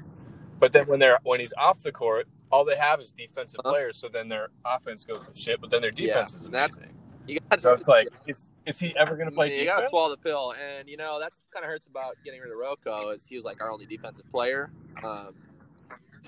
But 0.59 0.71
then 0.71 0.87
when 0.87 0.99
they're 0.99 1.19
when 1.23 1.39
he's 1.41 1.53
off 1.57 1.83
the 1.83 1.91
court, 1.91 2.27
all 2.51 2.63
they 2.65 2.77
have 2.77 2.99
is 3.01 3.11
defensive 3.11 3.59
Uh-huh. 3.59 3.73
players. 3.73 3.97
So 3.97 4.07
then 4.07 4.27
their 4.29 4.47
offense 4.65 5.05
goes 5.05 5.23
to 5.25 5.33
shit, 5.39 5.59
but 5.61 5.69
then 5.69 5.81
their 5.81 5.91
Yeah, 5.91 6.07
defense 6.07 6.33
is 6.33 6.45
amazing. 6.45 6.93
you 7.27 7.37
got 7.49 7.61
So 7.61 7.73
it's 7.73 7.87
like, 7.89 8.07
is 8.25 8.49
is 8.65 8.79
he 8.79 8.95
ever 8.95 9.15
gonna 9.17 9.31
play 9.31 9.47
you 9.49 9.65
defense? 9.65 9.75
gotta 9.79 9.89
swallow 9.89 10.09
the 10.09 10.17
pill, 10.17 10.53
and 10.53 10.87
you 10.87 10.97
know 10.97 11.19
that's 11.19 11.43
kind 11.51 11.63
of 11.65 11.69
hurts 11.69 11.87
about 11.87 12.17
getting 12.23 12.39
rid 12.41 12.51
of 12.51 12.57
Rocco. 12.57 13.09
Is 13.09 13.25
he 13.25 13.35
was 13.35 13.43
like 13.45 13.61
our 13.61 13.69
only 13.71 13.85
defensive 13.85 14.25
player, 14.31 14.71
um, 15.03 15.33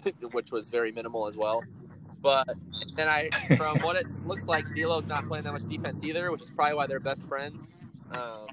which 0.32 0.52
was 0.52 0.70
very 0.70 0.92
minimal 0.92 1.26
as 1.28 1.38
well. 1.38 1.64
But 2.22 2.48
and 2.98 3.10
I, 3.10 3.30
from 3.58 3.80
what 3.80 3.96
it 3.96 4.08
looks 4.28 4.48
like, 4.48 4.66
D'Lo's 4.76 5.08
not 5.08 5.26
playing 5.28 5.46
that 5.46 5.54
much 5.54 5.66
defense 5.68 6.04
either, 6.04 6.32
which 6.32 6.42
is 6.42 6.50
probably 6.52 6.76
why 6.76 6.86
they're 6.88 7.00
best 7.00 7.24
friends. 7.24 7.62
Um, 8.14 8.48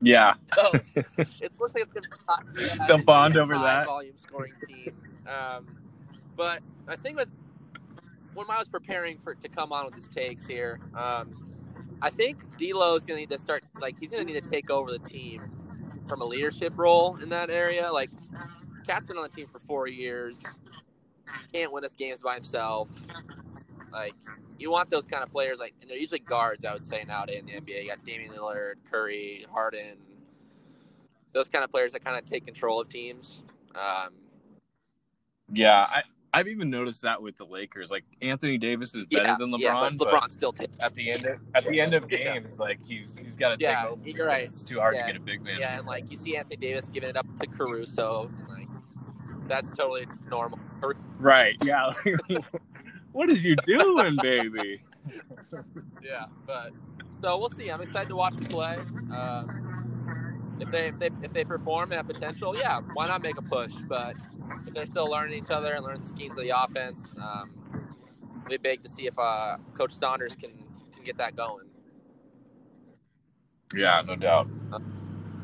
yeah, 0.00 0.34
So 0.54 0.70
it 0.96 1.58
looks 1.58 1.74
like 1.74 1.84
it's 1.84 1.92
gonna 1.92 2.06
be 2.08 2.16
hot- 2.28 2.44
yeah, 2.78 2.86
They'll 2.86 3.02
bond 3.02 3.34
be 3.34 3.40
over 3.40 3.54
that. 3.54 3.86
volume 3.86 4.14
scoring 4.18 4.52
team. 4.68 4.94
Um, 5.26 5.66
but 6.36 6.60
I 6.86 6.96
think 6.96 7.16
with 7.16 7.28
when 8.34 8.46
I 8.50 8.58
was 8.58 8.68
preparing 8.68 9.18
for 9.18 9.34
to 9.34 9.48
come 9.48 9.72
on 9.72 9.86
with 9.86 9.94
his 9.94 10.06
takes 10.06 10.46
here, 10.46 10.78
um, 10.94 11.34
I 12.02 12.10
think 12.10 12.38
D'Lo 12.58 12.94
is 12.94 13.04
gonna 13.04 13.20
need 13.20 13.30
to 13.30 13.38
start 13.38 13.64
like 13.80 13.98
he's 13.98 14.10
gonna 14.10 14.24
need 14.24 14.34
to 14.44 14.50
take 14.50 14.70
over 14.70 14.90
the 14.92 14.98
team 14.98 15.50
from 16.06 16.20
a 16.20 16.24
leadership 16.24 16.74
role 16.76 17.16
in 17.16 17.30
that 17.30 17.48
area. 17.50 17.90
Like 17.90 18.10
Cat's 18.86 19.06
been 19.06 19.16
on 19.16 19.22
the 19.22 19.28
team 19.30 19.46
for 19.50 19.58
four 19.60 19.88
years, 19.88 20.38
can't 21.52 21.72
win 21.72 21.84
us 21.84 21.94
games 21.94 22.20
by 22.20 22.34
himself. 22.34 22.90
Like 23.90 24.14
you 24.58 24.70
want 24.70 24.88
those 24.90 25.04
kind 25.04 25.22
of 25.22 25.30
players 25.30 25.58
like, 25.58 25.74
and 25.80 25.90
they're 25.90 25.98
usually 25.98 26.18
guards. 26.20 26.64
I 26.64 26.72
would 26.72 26.84
say 26.84 27.04
nowadays 27.06 27.40
in 27.40 27.46
the 27.46 27.52
NBA, 27.52 27.82
you 27.84 27.88
got 27.88 28.04
Damian 28.04 28.32
Lillard, 28.32 28.74
Curry, 28.90 29.44
Harden, 29.52 29.96
those 31.32 31.48
kind 31.48 31.64
of 31.64 31.70
players 31.70 31.92
that 31.92 32.04
kind 32.04 32.16
of 32.16 32.24
take 32.24 32.44
control 32.46 32.80
of 32.80 32.88
teams. 32.88 33.40
Um, 33.74 34.10
yeah, 35.52 35.80
I, 35.88 36.02
I've 36.32 36.48
even 36.48 36.70
noticed 36.70 37.02
that 37.02 37.20
with 37.20 37.36
the 37.36 37.44
Lakers. 37.44 37.90
Like 37.90 38.04
Anthony 38.22 38.58
Davis 38.58 38.94
is 38.94 39.04
better 39.04 39.24
yeah, 39.24 39.36
than 39.38 39.50
LeBron. 39.50 39.58
yeah, 39.60 39.90
but 39.96 40.08
LeBron 40.08 40.30
still 40.30 40.52
takes. 40.52 40.78
at 40.80 40.94
the 40.94 41.10
end 41.10 41.26
of 41.26 41.38
at 41.54 41.66
the 41.66 41.80
end 41.80 41.94
of 41.94 42.08
games, 42.08 42.58
like 42.58 42.78
he's 42.86 43.14
he's 43.22 43.36
got 43.36 43.50
to 43.50 43.56
Yeah, 43.58 43.82
take 43.82 43.90
over. 43.92 44.08
you're 44.08 44.26
right. 44.26 44.44
It's 44.44 44.62
too 44.62 44.78
hard 44.80 44.94
Yeah. 44.94 45.06
to 45.06 45.12
get 45.12 45.20
a 45.20 45.24
big 45.24 45.42
man. 45.42 45.58
Yeah, 45.60 45.78
and 45.78 45.86
like 45.86 46.10
you 46.10 46.18
see 46.18 46.36
Anthony 46.36 46.56
Davis 46.56 46.88
giving 46.88 47.10
it 47.10 47.16
up 47.16 47.26
to 47.40 47.46
Caruso, 47.46 48.30
and 48.38 48.48
like 48.48 48.68
that's 49.46 49.70
totally 49.70 50.06
normal. 50.30 50.58
Right. 51.18 51.56
Yeah. 51.64 51.92
what 53.16 53.30
are 53.30 53.32
you 53.32 53.56
doing, 53.64 54.18
baby? 54.20 54.82
Yeah, 56.02 56.26
but 56.46 56.72
so 57.22 57.38
we'll 57.38 57.48
see. 57.48 57.70
I'm 57.70 57.80
excited 57.80 58.08
to 58.10 58.16
watch 58.16 58.36
them 58.36 58.44
play. 58.44 58.76
Um, 59.10 60.58
if 60.60 60.70
they 60.70 60.88
if 60.88 60.98
they 60.98 61.10
if 61.22 61.32
they 61.32 61.44
perform 61.44 61.92
and 61.92 61.94
have 61.94 62.06
potential, 62.06 62.54
yeah, 62.54 62.80
why 62.92 63.06
not 63.06 63.22
make 63.22 63.38
a 63.38 63.42
push? 63.42 63.72
But 63.88 64.16
if 64.66 64.74
they're 64.74 64.86
still 64.86 65.08
learning 65.10 65.42
each 65.42 65.50
other 65.50 65.72
and 65.72 65.82
learning 65.82 66.02
the 66.02 66.08
schemes 66.08 66.36
of 66.36 66.42
the 66.42 66.62
offense, 66.62 67.06
um, 67.16 67.50
it'll 68.44 68.50
be 68.50 68.56
big 68.58 68.82
to 68.82 68.88
see 68.90 69.06
if 69.06 69.18
uh, 69.18 69.56
Coach 69.72 69.94
Saunders 69.94 70.34
can 70.38 70.50
can 70.94 71.02
get 71.02 71.16
that 71.16 71.36
going. 71.36 71.64
Yeah, 73.74 74.02
no 74.06 74.16
doubt. 74.16 74.48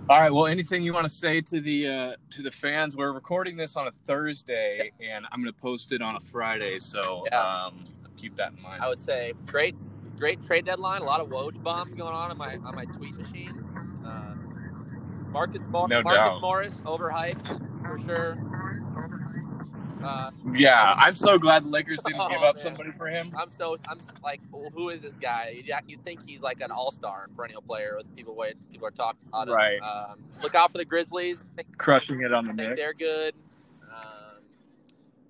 All 0.09 0.19
right. 0.21 0.33
Well, 0.33 0.47
anything 0.47 0.83
you 0.83 0.93
want 0.93 1.05
to 1.05 1.13
say 1.13 1.41
to 1.43 1.61
the 1.61 1.87
uh, 1.89 2.15
to 2.33 2.43
the 2.43 2.51
fans? 2.51 2.97
We're 2.97 3.13
recording 3.13 3.57
this 3.57 3.77
on 3.77 3.87
a 3.87 3.93
Thursday, 3.93 4.91
and 5.01 5.25
I'm 5.31 5.41
going 5.41 5.53
to 5.53 5.59
post 5.61 5.93
it 5.93 6.03
on 6.03 6.17
a 6.17 6.21
Friday. 6.21 6.79
So 6.81 7.25
Yeah. 7.31 7.41
um, 7.41 7.85
keep 8.21 8.37
that 8.37 8.53
in 8.53 8.61
mind. 8.63 8.83
I 8.83 8.89
would 8.89 8.99
say 9.01 9.33
great 9.47 9.77
great 10.19 10.45
trade 10.45 10.65
deadline. 10.67 11.03
A 11.03 11.05
lot 11.05 11.21
of 11.21 11.29
Woj 11.29 11.63
bombs 11.63 11.95
going 11.95 12.15
on 12.15 12.31
on 12.33 12.37
my 12.37 12.57
on 12.65 12.75
my 12.75 12.85
tweet 12.87 13.17
machine. 13.17 13.65
Uh, 14.05 14.35
Marcus 15.31 15.65
Mor- 15.69 15.89
No 15.89 16.03
Marcus 16.03 16.17
doubt. 16.19 16.41
Morris 16.43 16.75
overhyped 16.85 17.61
for 17.87 17.99
sure. 18.07 18.39
Uh, 20.05 20.31
yeah, 20.55 20.95
I'm 20.99 21.15
so 21.15 21.39
glad 21.39 21.65
the 21.65 21.69
Lakers 21.69 22.01
didn't 22.05 22.21
Oh, 22.21 22.29
give 22.29 22.43
up 22.43 22.57
man. 22.57 22.63
somebody 22.63 22.91
for 22.93 23.07
him. 23.07 23.33
I'm 23.39 23.51
so 23.51 23.77
I'm 23.89 23.99
like, 24.23 24.41
well, 24.51 24.71
who 24.75 24.89
is 24.91 25.01
this 25.01 25.13
guy? 25.15 25.55
You'd, 25.65 25.71
you'd 25.87 26.05
think 26.05 26.27
he's 26.27 26.41
like 26.43 26.61
an 26.61 26.71
all 26.71 26.91
star 26.93 27.29
perennial 27.37 27.63
player 27.63 27.95
with 27.97 28.15
people 28.17 28.35
wait 28.35 28.55
people 28.71 28.87
are 28.89 28.91
talking 28.93 29.21
about 29.29 29.49
him. 29.49 29.55
Right. 29.55 29.79
Um, 29.81 30.19
look 30.43 30.55
out 30.55 30.73
for 30.73 30.79
the 30.79 30.85
Grizzlies. 30.85 31.45
Think, 31.57 31.77
Crushing 31.79 32.23
it 32.23 32.33
on 32.33 32.47
the 32.47 32.53
I 32.53 32.57
think 32.57 32.69
Knicks. 32.71 32.81
they're 32.81 32.95
good. 32.95 33.35
Um, 33.95 34.43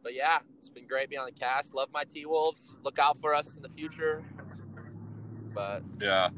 but 0.02 0.14
yeah, 0.14 0.38
it's 0.59 0.69
been 0.69 0.87
great 0.87 1.11
being 1.11 1.21
on 1.21 1.26
the 1.26 1.33
cast. 1.33 1.75
Love 1.75 1.88
my 1.93 2.05
T 2.05 2.25
Wolves. 2.26 2.73
Look 2.83 2.99
out 2.99 3.19
for 3.19 3.35
us 3.35 3.49
in 3.57 3.62
the 3.62 3.69
future. 3.71 4.23
But 5.55 5.83
Yeah, 6.00 6.31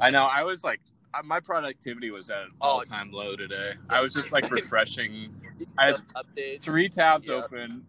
I 0.00 0.10
know. 0.10 0.24
I 0.24 0.42
was 0.42 0.64
like, 0.64 0.80
my 1.24 1.40
productivity 1.40 2.10
was 2.10 2.30
at 2.30 2.42
an 2.42 2.50
Oh. 2.60 2.68
all-time 2.68 3.10
low 3.12 3.34
today. 3.36 3.74
I 3.88 4.00
was 4.00 4.14
just 4.14 4.30
like 4.32 4.50
refreshing. 4.50 5.34
I 5.78 5.86
had 5.86 5.96
updates. 6.14 6.62
three 6.62 6.88
tabs 6.88 7.28
Yeah. 7.28 7.34
open. 7.34 7.84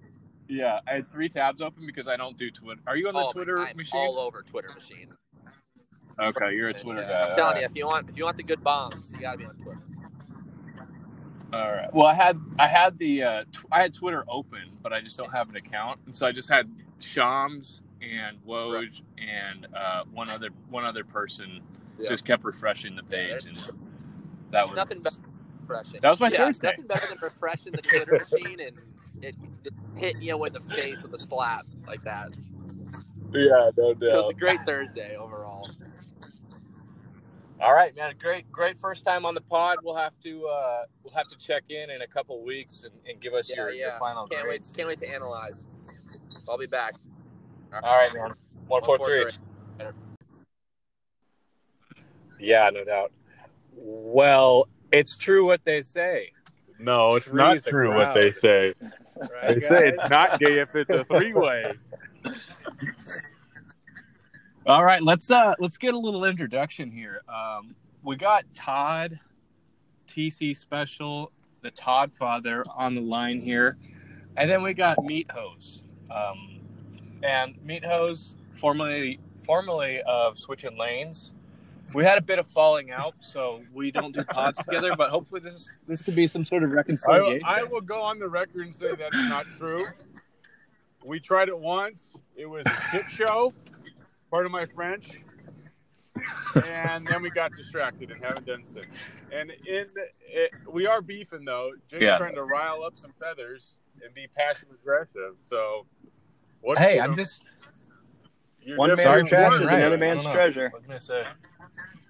Yeah, 0.47 0.79
I 0.87 0.93
had 0.95 1.11
three 1.11 1.29
tabs 1.29 1.61
open 1.61 1.85
because 1.85 2.07
I 2.07 2.17
don't 2.17 2.37
do 2.37 2.49
Twitter. 2.49 2.81
Are 2.87 2.97
you 2.97 3.07
on 3.07 3.13
the 3.13 3.19
Oh, 3.19 3.31
Twitter 3.31 3.59
I'm 3.59 3.77
machine? 3.77 3.99
all 3.99 4.17
over 4.17 4.41
Twitter 4.41 4.69
machine. 4.73 5.13
Okay, 6.19 6.53
you're 6.55 6.69
a 6.69 6.73
And, 6.73 6.81
Twitter 6.81 7.01
yeah, 7.01 7.07
guy. 7.07 7.29
I'm 7.29 7.35
telling 7.35 7.53
All 7.55 7.59
you, 7.59 7.65
if 7.65 7.75
you 7.75 7.85
want 7.85 8.09
if 8.09 8.17
you 8.17 8.23
want 8.25 8.37
the 8.37 8.43
good 8.43 8.63
bombs, 8.63 9.11
you 9.13 9.19
gotta 9.21 9.37
be 9.37 9.45
on 9.45 9.55
Twitter. 9.55 9.79
All 11.53 11.71
right. 11.71 11.93
Well, 11.93 12.05
I 12.07 12.13
had 12.13 12.39
I 12.59 12.67
had 12.67 12.97
the 12.99 13.23
uh, 13.23 13.43
tw- 13.51 13.65
I 13.71 13.81
had 13.81 13.93
Twitter 13.93 14.23
open, 14.27 14.69
but 14.81 14.91
I 14.93 15.01
just 15.01 15.17
don't 15.17 15.31
have 15.31 15.49
an 15.49 15.55
account, 15.55 15.99
and 16.05 16.15
so 16.15 16.25
I 16.27 16.31
just 16.31 16.49
had 16.49 16.69
Shams 16.99 17.81
and 18.01 18.37
Woj 18.45 19.01
and 19.17 19.67
uh, 19.75 20.03
one 20.11 20.29
other 20.29 20.49
one 20.69 20.83
other 20.85 21.03
person 21.03 21.61
Yeah. 21.99 22.09
just 22.09 22.25
kept 22.25 22.43
refreshing 22.43 22.95
the 22.95 23.03
page, 23.03 23.29
there's- 23.29 23.45
and 23.47 23.57
that 24.51 24.65
was 24.67 24.75
Nothing 24.75 25.01
better 25.01 25.17
than 25.17 25.31
refreshing. 25.61 25.99
That 26.01 26.09
was 26.09 26.19
my 26.19 26.29
yeah, 26.29 26.37
Thursday. 26.45 26.67
Nothing 26.69 26.87
better 26.87 27.07
than 27.07 27.17
refreshing 27.21 27.71
the 27.73 27.81
Twitter 27.81 28.25
machine 28.31 28.59
and 28.59 28.77
it, 29.21 29.35
it 29.65 29.73
hitting 29.95 30.21
you 30.21 30.43
in 30.45 30.53
the 30.53 30.61
face 30.61 31.01
with 31.03 31.13
a 31.13 31.17
slap 31.25 31.65
like 31.87 32.01
that. 32.03 32.29
yeah, 33.33 33.69
no 33.77 33.93
doubt. 33.93 34.01
It 34.03 34.15
was 34.15 34.29
a 34.29 34.33
great 34.33 34.59
Thursday 34.61 35.15
overall. 35.17 35.69
All 37.61 37.73
right, 37.73 37.93
man. 37.95 38.13
Great, 38.17 38.49
great 38.53 38.79
first 38.79 39.03
time 39.03 39.25
on 39.25 39.35
the 39.35 39.41
pod. 39.41 39.79
We'll 39.83 39.95
have 39.95 40.13
to 40.23 40.47
uh, 40.47 40.83
we'll 41.03 41.13
have 41.13 41.27
to 41.27 41.37
check 41.37 41.69
in 41.69 41.89
in 41.89 42.01
a 42.01 42.07
couple 42.07 42.41
weeks 42.41 42.85
and, 42.85 42.93
and 43.05 43.19
give 43.19 43.33
us 43.33 43.49
Yeah, 43.49 43.57
your, 43.57 43.69
your 43.71 43.87
yeah. 43.89 43.99
final 43.99 44.25
Can't 44.27 44.47
wait. 44.47 44.65
Can't 44.75 44.87
wait 44.87 44.99
to 44.99 45.13
analyze. 45.13 45.61
I'll 46.47 46.57
be 46.57 46.67
back. 46.67 46.93
All 47.73 47.81
right, 47.81 48.13
man. 48.13 48.33
One 48.67 48.81
four 48.83 48.97
three. 48.97 49.25
Yeah, 52.39 52.69
no 52.73 52.83
doubt. 52.83 53.11
Well, 53.75 54.67
it's 54.91 55.15
true 55.15 55.45
what 55.45 55.63
they 55.63 55.81
say. 55.81 56.31
No, 56.79 57.15
it's 57.15 57.27
Three's 57.27 57.35
not 57.37 57.63
true 57.63 57.89
crowd. 57.89 57.97
what 57.97 58.13
they 58.15 58.31
say. 58.31 58.73
Right, 59.19 59.49
They 59.49 59.59
say 59.59 59.87
it's 59.89 60.09
not 60.09 60.39
gay 60.39 60.59
if 60.59 60.73
it's 60.75 60.89
a 60.89 61.03
three 61.03 61.33
way. 61.33 61.73
All 64.65 64.85
right, 64.85 65.01
let's 65.01 65.29
uh 65.31 65.55
let's 65.59 65.77
get 65.77 65.93
a 65.93 65.97
little 65.97 66.25
introduction 66.25 66.91
here. 66.91 67.21
Um, 67.27 67.75
we 68.03 68.15
got 68.15 68.45
Todd, 68.53 69.19
TC 70.07 70.55
Special, 70.55 71.31
the 71.61 71.71
Todd 71.71 72.13
Father 72.13 72.63
on 72.75 72.95
the 72.95 73.01
line 73.01 73.39
here, 73.41 73.77
and 74.37 74.49
then 74.49 74.61
we 74.63 74.73
got 74.73 75.03
Meat 75.03 75.29
Hose. 75.31 75.83
Um, 76.11 76.59
and 77.23 77.61
Meat 77.63 77.83
Hose, 77.83 78.37
formerly 78.51 79.19
formerly 79.43 80.01
of 80.03 80.37
Switching 80.37 80.77
Lanes, 80.77 81.33
we 81.93 82.03
had 82.03 82.17
a 82.17 82.21
bit 82.21 82.39
of 82.39 82.47
falling 82.47 82.91
out, 82.91 83.15
so 83.21 83.61
we 83.73 83.91
don't 83.91 84.13
do 84.13 84.23
pods 84.23 84.59
together. 84.59 84.95
But 84.95 85.09
hopefully 85.09 85.41
this 85.41 85.71
this 85.87 86.01
could 86.01 86.15
be 86.15 86.27
some 86.27 86.45
sort 86.45 86.63
of 86.63 86.71
I, 86.71 86.73
reconciliation. 86.73 87.45
I 87.47 87.63
will 87.63 87.81
go 87.81 88.01
on 88.01 88.19
the 88.19 88.27
record 88.27 88.65
and 88.67 88.75
say 88.75 88.95
that's 88.95 89.17
not 89.29 89.45
true. 89.57 89.85
We 91.05 91.19
tried 91.19 91.47
it 91.49 91.57
once. 91.57 92.15
It 92.35 92.45
was 92.45 92.65
a 92.65 92.81
shit 92.91 93.05
show. 93.09 93.53
Part 94.29 94.45
of 94.45 94.51
my 94.51 94.65
French. 94.65 95.19
And 96.67 97.07
then 97.07 97.21
we 97.21 97.29
got 97.29 97.53
distracted 97.53 98.11
and 98.11 98.23
haven't 98.23 98.45
done 98.45 98.65
since. 98.65 99.21
And 99.31 99.51
in 99.51 99.85
it, 100.27 100.51
we 100.69 100.85
are 100.85 101.01
beefing 101.01 101.45
though. 101.45 101.71
Jake's 101.87 102.03
Yeah. 102.03 102.17
trying 102.17 102.35
to 102.35 102.43
rile 102.43 102.83
up 102.83 102.97
some 102.97 103.13
feathers 103.19 103.77
and 104.03 104.13
be 104.13 104.27
passive 104.27 104.67
aggressive. 104.71 105.35
So, 105.41 105.85
what? 106.61 106.77
hey, 106.77 106.99
I'm 106.99 107.15
just 107.15 107.49
you're 108.61 108.77
One 108.77 108.89
man's 108.95 109.29
trash 109.29 109.53
is 109.61 109.67
right. 109.67 109.79
another 109.79 109.97
man's 109.97 110.23
treasure. 110.23 110.69
What 110.69 110.83
can 110.83 110.93
I 110.93 110.97
say? 110.99 111.23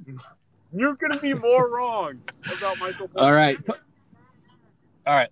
You're 0.74 0.96
going 0.96 1.12
to 1.12 1.20
be 1.20 1.34
more 1.34 1.70
wrong 1.76 2.22
about 2.58 2.78
Michael. 2.80 3.08
Porter. 3.08 3.26
All 3.26 3.34
right, 3.34 3.58
all 5.08 5.16
right. 5.16 5.30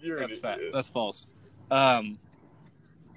You're 0.00 0.20
That's 0.20 0.34
an 0.34 0.40
fact. 0.40 0.58
idiot. 0.58 0.72
That's 0.74 0.88
false. 0.88 1.28
Um, 1.70 2.18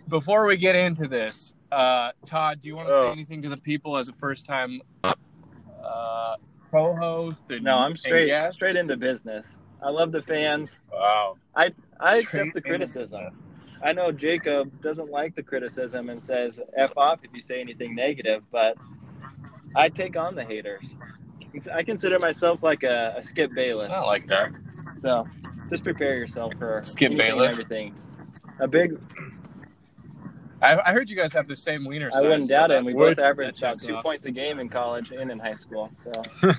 before 0.07 0.45
we 0.47 0.55
get 0.57 0.75
into 0.75 1.07
this, 1.07 1.53
uh, 1.71 2.11
Todd, 2.25 2.61
do 2.61 2.69
you 2.69 2.75
want 2.75 2.87
to 2.89 2.93
Oh. 2.95 3.05
say 3.07 3.11
anything 3.11 3.41
to 3.43 3.49
the 3.49 3.57
people 3.57 3.97
as 3.97 4.07
a 4.09 4.13
first-time 4.13 4.81
uh, 5.03 6.35
co-host? 6.71 7.37
And, 7.49 7.63
No, 7.65 7.77
I'm 7.77 7.91
and 7.91 7.99
straight 7.99 8.27
guest? 8.27 8.55
straight 8.57 8.75
into 8.77 8.95
business. 8.97 9.47
I 9.81 9.89
love 9.89 10.11
the 10.11 10.21
fans. 10.21 10.79
Wow. 10.91 11.37
I 11.55 11.69
Straight 11.99 12.23
accept 12.23 12.53
the 12.53 12.61
criticism. 12.61 13.21
I 13.83 13.93
know 13.93 14.11
Jacob 14.11 14.81
doesn't 14.81 15.09
like 15.09 15.35
the 15.35 15.43
criticism 15.43 16.09
and 16.09 16.19
says 16.19 16.59
"f 16.77 16.91
off" 16.97 17.19
if 17.23 17.31
you 17.33 17.41
say 17.41 17.59
anything 17.61 17.95
negative, 17.95 18.43
but 18.51 18.77
I 19.75 19.89
take 19.89 20.17
on 20.17 20.35
the 20.35 20.43
haters. 20.43 20.95
I 21.73 21.83
consider 21.83 22.19
myself 22.19 22.63
like 22.63 22.83
a, 22.83 23.15
a 23.17 23.23
Skip 23.23 23.53
Bayless. 23.53 23.91
I 23.91 24.01
like 24.01 24.27
that. 24.27 24.51
So 25.01 25.27
just 25.69 25.83
prepare 25.83 26.17
yourself 26.17 26.53
for 26.57 26.81
Skip 26.85 27.15
Bayless? 27.15 27.51
everything. 27.51 27.95
A 28.59 28.67
big. 28.67 28.99
I, 30.61 30.79
I 30.85 30.93
heard 30.93 31.09
you 31.09 31.15
guys 31.15 31.33
have 31.33 31.47
the 31.47 31.55
same 31.55 31.85
wiener 31.85 32.11
size. 32.11 32.19
I 32.19 32.21
wouldn't 32.21 32.43
so 32.43 32.47
doubt 32.49 32.71
it. 32.71 32.77
And 32.77 32.85
we 32.85 32.93
both 32.93 33.17
averaged 33.17 33.57
about 33.57 33.81
two 33.81 33.95
off. 33.95 34.03
points 34.03 34.27
a 34.27 34.31
game 34.31 34.59
in 34.59 34.69
college 34.69 35.11
and 35.11 35.31
in 35.31 35.39
high 35.39 35.55
school. 35.55 35.91
So 36.03 36.11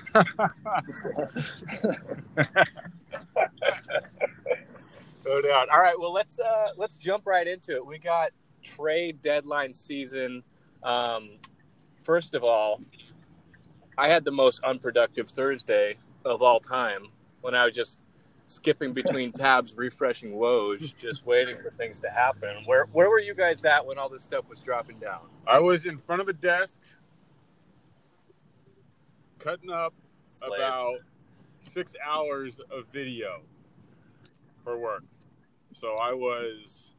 No 5.25 5.41
doubt. 5.41 5.69
All 5.69 5.79
right, 5.79 5.97
well 5.97 6.11
let's 6.11 6.37
uh 6.39 6.69
let's 6.75 6.97
jump 6.97 7.25
right 7.25 7.47
into 7.47 7.73
it. 7.75 7.85
We 7.85 7.97
got 7.97 8.31
trade 8.61 9.21
deadline 9.21 9.71
season. 9.73 10.43
Um, 10.83 11.37
first 12.03 12.33
of 12.33 12.43
all, 12.43 12.81
I 13.97 14.07
had 14.09 14.23
the 14.25 14.31
most 14.31 14.63
unproductive 14.63 15.29
Thursday 15.29 15.97
of 16.25 16.41
all 16.41 16.59
time 16.59 17.07
when 17.41 17.55
I 17.55 17.65
was 17.65 17.75
just 17.75 18.01
skipping 18.45 18.93
between 18.93 19.31
tabs, 19.33 19.73
refreshing 19.75 20.31
Woj, 20.31 20.95
just 20.97 21.25
waiting 21.25 21.57
for 21.57 21.69
things 21.69 21.99
to 22.01 22.09
happen. 22.09 22.63
Where 22.65 22.85
where 22.91 23.09
were 23.09 23.19
you 23.19 23.33
guys 23.33 23.63
at 23.65 23.85
when 23.85 23.97
all 23.97 24.09
this 24.09 24.23
stuff 24.23 24.49
was 24.49 24.59
dropping 24.59 24.99
down? 24.99 25.21
I 25.47 25.59
was 25.59 25.85
in 25.85 25.97
front 25.97 26.21
of 26.21 26.27
a 26.27 26.33
desk 26.33 26.79
cutting 29.39 29.69
up 29.69 29.93
Slave. 30.31 30.51
about 30.55 30.95
six 31.59 31.93
hours 32.05 32.59
of 32.71 32.85
video 32.91 33.41
for 34.63 34.77
work. 34.77 35.03
So 35.73 35.95
I 36.01 36.13
was 36.13 36.91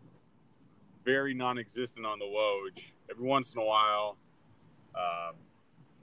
very 1.05 1.35
non 1.35 1.59
existent 1.59 2.07
on 2.07 2.19
the 2.19 2.25
Woj. 2.25 2.83
every 3.11 3.25
once 3.27 3.53
in 3.55 3.61
a 3.61 3.65
while. 3.65 4.17
Um, 4.95 5.35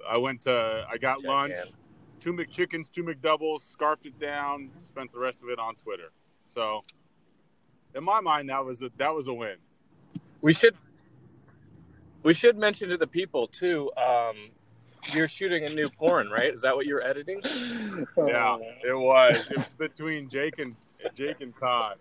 I 0.09 0.17
went 0.17 0.41
to, 0.43 0.85
I 0.89 0.97
got 0.97 1.19
Check 1.19 1.27
lunch, 1.27 1.53
in. 1.53 1.71
two 2.19 2.33
McChickens, 2.33 2.91
two 2.91 3.03
McDoubles, 3.03 3.61
scarfed 3.71 4.05
it 4.05 4.19
down, 4.19 4.69
spent 4.81 5.11
the 5.11 5.19
rest 5.19 5.41
of 5.43 5.49
it 5.49 5.59
on 5.59 5.75
Twitter. 5.75 6.11
So, 6.47 6.83
in 7.95 8.03
my 8.03 8.19
mind, 8.19 8.49
that 8.49 8.63
was 8.65 8.81
a 8.81 8.89
that 8.97 9.13
was 9.13 9.27
a 9.27 9.33
win. 9.33 9.55
We 10.41 10.53
should 10.53 10.75
we 12.23 12.33
should 12.33 12.57
mention 12.57 12.89
to 12.89 12.97
the 12.97 13.07
people 13.07 13.47
too. 13.47 13.91
Um, 13.95 14.35
you're 15.13 15.27
shooting 15.27 15.65
a 15.65 15.69
new 15.69 15.89
porn, 15.89 16.29
right? 16.29 16.53
Is 16.53 16.61
that 16.61 16.75
what 16.75 16.85
you're 16.85 17.01
editing? 17.03 17.41
Yeah, 17.43 18.57
it 18.83 18.93
was 18.97 19.35
It 19.49 19.57
was 19.57 19.65
between 19.77 20.29
Jake 20.29 20.59
and 20.59 20.75
Jake 21.15 21.41
and 21.41 21.53
Todd. 21.59 21.97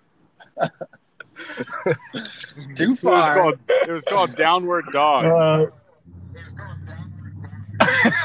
Too 2.77 2.93
It 2.93 3.03
was 3.03 3.31
called 3.31 3.59
it 3.69 3.91
was 3.91 4.03
called 4.03 4.37
Downward 4.37 4.87
Dog. 4.93 5.25
all 5.25 5.71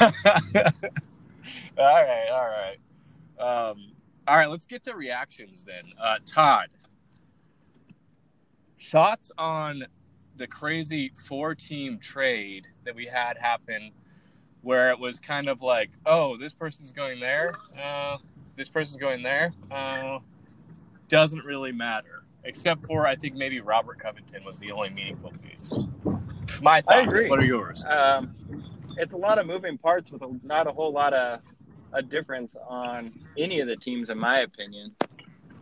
right, 1.78 2.28
all 2.30 2.48
right, 2.48 2.78
um, 3.38 3.92
all 4.26 4.36
right. 4.36 4.50
Let's 4.50 4.66
get 4.66 4.84
to 4.84 4.94
reactions 4.94 5.64
then. 5.64 5.84
Uh, 6.02 6.16
Todd, 6.24 6.68
thoughts 8.90 9.30
on 9.38 9.84
the 10.36 10.46
crazy 10.46 11.12
four-team 11.26 11.98
trade 11.98 12.66
that 12.84 12.94
we 12.94 13.06
had 13.06 13.38
happen, 13.38 13.90
where 14.62 14.90
it 14.90 14.98
was 14.98 15.18
kind 15.18 15.48
of 15.48 15.62
like, 15.62 15.90
oh, 16.04 16.36
this 16.36 16.52
person's 16.52 16.92
going 16.92 17.20
there, 17.20 17.52
uh, 17.82 18.18
this 18.56 18.68
person's 18.68 18.98
going 18.98 19.22
there. 19.22 19.52
Uh, 19.70 20.18
doesn't 21.08 21.44
really 21.44 21.72
matter, 21.72 22.24
except 22.44 22.84
for 22.86 23.06
I 23.06 23.16
think 23.16 23.34
maybe 23.34 23.60
Robert 23.60 23.98
Covington 24.00 24.44
was 24.44 24.58
the 24.58 24.72
only 24.72 24.90
meaningful 24.90 25.32
piece. 25.42 25.72
My 26.60 26.80
thoughts. 26.80 26.96
I 26.96 27.00
agree. 27.00 27.30
What 27.30 27.38
are 27.38 27.44
yours? 27.44 27.84
Um, 27.86 28.34
it's 28.96 29.14
a 29.14 29.16
lot 29.16 29.38
of 29.38 29.46
moving 29.46 29.78
parts 29.78 30.10
with 30.10 30.22
a, 30.22 30.40
not 30.42 30.66
a 30.66 30.70
whole 30.70 30.92
lot 30.92 31.12
of 31.12 31.40
a 31.92 32.02
difference 32.02 32.56
on 32.68 33.12
any 33.38 33.60
of 33.60 33.68
the 33.68 33.76
teams, 33.76 34.10
in 34.10 34.18
my 34.18 34.40
opinion. 34.40 34.94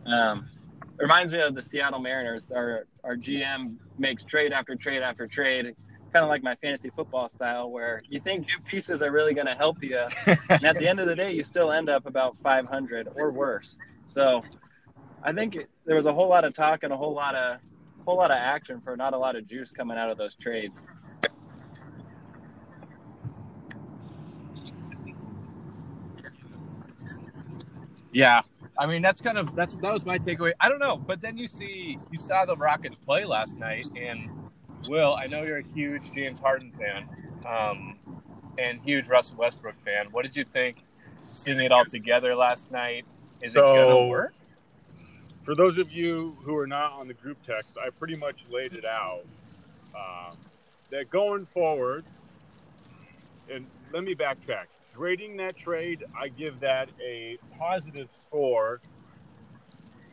Um, 0.05 0.49
it 0.81 1.01
reminds 1.01 1.31
me 1.33 1.41
of 1.41 1.55
the 1.55 1.61
Seattle 1.61 1.99
Mariners. 1.99 2.47
Our 2.55 2.85
our 3.03 3.15
GM 3.15 3.75
makes 3.97 4.23
trade 4.23 4.53
after 4.53 4.75
trade 4.75 5.01
after 5.01 5.27
trade, 5.27 5.75
kind 6.13 6.23
of 6.23 6.29
like 6.29 6.43
my 6.43 6.55
fantasy 6.55 6.89
football 6.95 7.29
style, 7.29 7.69
where 7.69 8.01
you 8.09 8.19
think 8.19 8.47
new 8.47 8.59
pieces 8.69 9.01
are 9.01 9.11
really 9.11 9.33
going 9.33 9.47
to 9.47 9.55
help 9.55 9.83
you, 9.83 9.99
and 10.49 10.65
at 10.65 10.77
the 10.77 10.87
end 10.87 10.99
of 10.99 11.07
the 11.07 11.15
day, 11.15 11.31
you 11.31 11.43
still 11.43 11.71
end 11.71 11.89
up 11.89 12.05
about 12.05 12.37
500 12.43 13.09
or 13.15 13.31
worse. 13.31 13.77
So, 14.05 14.43
I 15.23 15.33
think 15.33 15.55
it, 15.55 15.69
there 15.85 15.95
was 15.95 16.05
a 16.05 16.13
whole 16.13 16.29
lot 16.29 16.45
of 16.45 16.53
talk 16.53 16.83
and 16.83 16.93
a 16.93 16.97
whole 16.97 17.13
lot 17.13 17.35
of 17.35 17.59
whole 18.05 18.17
lot 18.17 18.31
of 18.31 18.37
action 18.37 18.79
for 18.79 18.95
not 18.95 19.13
a 19.13 19.17
lot 19.17 19.35
of 19.35 19.47
juice 19.47 19.71
coming 19.71 19.97
out 19.97 20.09
of 20.09 20.17
those 20.17 20.35
trades. 20.35 20.85
Yeah, 28.15 28.43
I 28.77 28.85
mean 28.85 29.01
that's 29.01 29.21
kind 29.21 29.37
of 29.37 29.53
that's 29.57 29.75
that 29.75 29.91
was 29.91 30.05
my 30.05 30.17
takeaway. 30.17 30.53
I 30.61 30.69
don't 30.69 30.79
know, 30.79 30.95
but 30.95 31.19
then 31.19 31.37
you 31.37 31.49
see 31.49 31.99
you 32.11 32.17
saw 32.17 32.45
the 32.45 32.55
Rockets 32.55 32.95
play 32.95 33.25
last 33.25 33.59
night, 33.59 33.85
and 33.97 34.29
Will, 34.87 35.15
I 35.15 35.27
know 35.27 35.41
you're 35.41 35.57
a 35.57 35.63
huge 35.73 36.13
James 36.13 36.39
Harden 36.39 36.71
fan, 36.79 37.09
um, 37.45 37.99
and 38.57 38.79
huge 38.85 39.09
Russell 39.09 39.35
Westbrook 39.35 39.75
fan. 39.83 40.07
What 40.11 40.23
did 40.23 40.37
you 40.37 40.45
think 40.45 40.85
seeing 41.29 41.59
it 41.59 41.73
all 41.73 41.83
together 41.83 42.35
last 42.35 42.71
night? 42.71 43.03
Is 43.41 43.51
So- 43.51 43.69
it 43.69 43.75
gonna 43.75 44.07
work? 44.07 44.33
For 45.43 45.53
those 45.53 45.77
of 45.77 45.91
you 45.91 46.37
who 46.43 46.55
are 46.57 46.67
not 46.67 46.93
on 46.93 47.09
the 47.09 47.13
group 47.13 47.43
text, 47.43 47.77
I 47.77 47.89
pretty 47.89 48.15
much 48.15 48.45
laid 48.49 48.71
it 48.73 48.85
out. 48.85 49.25
Um, 49.93 50.37
that 50.89 51.09
going 51.09 51.45
forward, 51.45 52.05
and 53.51 53.67
let 53.91 54.05
me 54.05 54.15
backtrack. 54.15 54.67
Grading 54.95 55.35
that 55.37 55.57
trade, 55.57 56.05
I 56.17 56.29
give 56.29 56.61
that 56.61 56.89
a 57.03 57.37
positive 57.59 58.07
score 58.13 58.79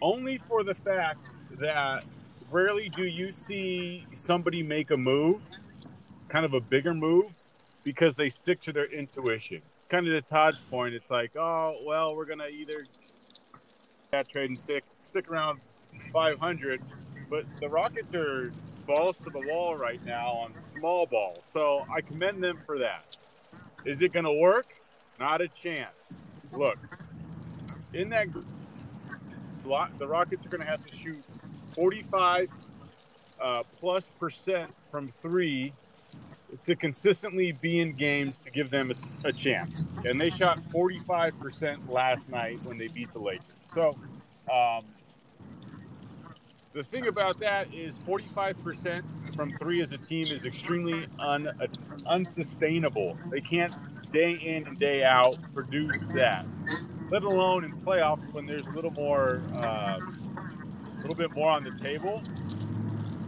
only 0.01 0.39
for 0.39 0.65
the 0.65 0.75
fact 0.75 1.29
that 1.61 2.05
rarely 2.51 2.89
do 2.89 3.05
you 3.05 3.31
see 3.31 4.05
somebody 4.13 4.61
make 4.61 4.91
a 4.91 4.97
move, 4.97 5.41
kind 6.29 6.45
of 6.45 6.53
a 6.53 6.61
bigger 6.61 6.95
move, 6.95 7.31
because 7.85 8.17
they 8.17 8.29
stick 8.29 8.61
to 8.63 8.73
their 8.73 8.87
intuition. 8.87 9.63
Kind 9.89 10.09
of 10.09 10.15
to 10.15 10.29
Todd's 10.29 10.59
point, 10.59 10.95
it's 10.95 11.11
like, 11.11 11.37
oh, 11.37 11.79
well, 11.87 12.17
we're 12.17 12.25
going 12.25 12.41
to 12.41 12.49
either 12.49 12.85
that 14.11 14.29
trade 14.29 14.49
and 14.49 14.59
stick 14.59 14.85
stick 15.07 15.31
around 15.31 15.59
500 16.13 16.83
but 17.31 17.47
the 17.61 17.69
rockets 17.69 18.15
are 18.15 18.53
balls 18.87 19.17
to 19.17 19.31
the 19.31 19.43
wall 19.47 19.75
right 19.75 20.05
now 20.05 20.33
on 20.33 20.53
small 20.77 21.07
ball 21.07 21.39
so 21.51 21.87
i 21.91 22.03
commend 22.03 22.45
them 22.45 22.59
for 22.67 22.79
that 22.79 23.17
is 23.85 24.03
it 24.03 24.13
going 24.13 24.25
to 24.25 24.33
work? 24.33 24.75
Not 25.19 25.41
a 25.41 25.49
chance. 25.49 26.27
Look 26.53 26.79
in 27.93 28.11
that 28.11 28.31
group, 28.33 28.47
lo- 29.65 29.87
the 29.99 30.07
rockets 30.07 30.47
are 30.47 30.49
going 30.49 30.61
to 30.63 30.67
have 30.67 30.83
to 30.85 30.93
shoot 30.93 31.25
45 31.75 32.49
uh, 33.41 33.63
plus 33.79 34.11
percent 34.19 34.73
from 34.91 35.11
three 35.11 35.77
to 36.65 36.77
consistently 36.77 37.53
be 37.53 37.81
in 37.81 37.95
games 37.95 38.39
to 38.39 38.51
give 38.51 38.71
them 38.71 38.91
a, 38.91 39.29
a 39.29 39.33
chance. 39.33 39.91
And 40.05 40.21
they 40.21 40.31
shot 40.31 40.61
45% 40.75 41.79
last 41.89 42.29
night 42.29 42.61
when 42.63 42.79
they 42.79 42.89
beat 42.89 43.13
the 43.13 43.21
lakers. 43.21 43.57
So 43.63 43.97
um, 44.53 44.87
the 46.73 46.83
thing 46.83 47.07
about 47.07 47.39
that 47.41 47.73
is 47.73 47.97
45% 47.99 49.03
from 49.37 49.57
three 49.59 49.83
as 49.83 49.93
a 49.93 49.99
team 49.99 50.29
is 50.29 50.47
extremely 50.47 51.07
un, 51.19 51.49
unsustainable. 52.07 53.17
They 53.31 53.41
can't 53.41 53.75
day 54.13 54.33
in 54.33 54.67
and 54.67 54.79
day 54.79 55.05
out 55.05 55.37
produce 55.55 56.03
that, 56.15 56.47
let 57.11 57.23
alone 57.23 57.65
in 57.65 57.73
playoffs 57.73 58.31
when 58.33 58.47
there's 58.47 58.67
a 58.67 58.71
little 58.71 58.91
more, 58.91 59.43
uh, 59.57 59.99
a 59.99 61.01
little 61.01 61.15
bit 61.15 61.35
more 61.35 61.51
on 61.51 61.65
the 61.65 61.73
table. 61.83 62.23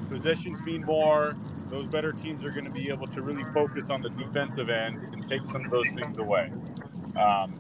Possessions 0.09 0.61
mean 0.63 0.85
more. 0.85 1.35
Those 1.71 1.87
better 1.87 2.13
teams 2.13 2.45
are 2.45 2.51
going 2.51 2.65
to 2.65 2.71
be 2.71 2.89
able 2.89 3.09
to 3.09 3.23
really 3.23 3.45
focus 3.53 3.91
on 3.91 4.01
the 4.01 4.11
defensive 4.11 4.71
end 4.71 5.03
and 5.13 5.27
take 5.27 5.45
some 5.45 5.65
of 5.65 5.71
those 5.71 5.89
things 5.91 6.19
away. 6.19 6.51
Um, 7.17 7.59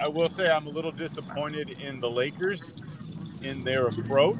I 0.00 0.08
will 0.08 0.28
say 0.28 0.50
I'm 0.50 0.66
a 0.66 0.70
little 0.70 0.92
disappointed 0.92 1.70
in 1.80 2.00
the 2.00 2.10
Lakers 2.10 2.74
in 3.42 3.60
their 3.62 3.86
approach. 3.86 4.38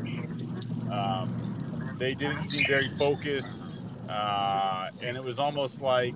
Um, 0.95 1.97
they 1.99 2.15
didn't 2.15 2.43
seem 2.43 2.67
very 2.67 2.89
focused, 2.99 3.65
uh, 4.09 4.89
and 5.03 5.17
it 5.17 5.23
was 5.23 5.39
almost 5.39 5.81
like 5.81 6.15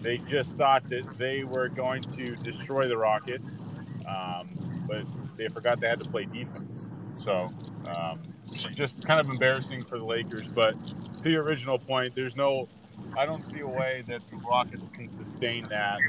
they 0.00 0.18
just 0.18 0.58
thought 0.58 0.88
that 0.90 1.18
they 1.18 1.44
were 1.44 1.68
going 1.68 2.02
to 2.02 2.36
destroy 2.36 2.88
the 2.88 2.96
Rockets, 2.96 3.60
um, 4.06 4.84
but 4.86 5.04
they 5.36 5.48
forgot 5.48 5.80
they 5.80 5.88
had 5.88 6.02
to 6.02 6.10
play 6.10 6.24
defense. 6.24 6.90
So, 7.16 7.50
um, 7.86 8.20
just 8.74 9.02
kind 9.04 9.20
of 9.20 9.28
embarrassing 9.28 9.84
for 9.84 9.98
the 9.98 10.04
Lakers. 10.04 10.48
But 10.48 10.74
to 11.22 11.30
your 11.30 11.42
original 11.42 11.78
point, 11.78 12.14
there's 12.14 12.36
no, 12.36 12.68
I 13.16 13.24
don't 13.24 13.44
see 13.44 13.60
a 13.60 13.66
way 13.66 14.04
that 14.08 14.20
the 14.30 14.36
Rockets 14.36 14.88
can 14.88 15.08
sustain 15.08 15.66
that 15.68 16.00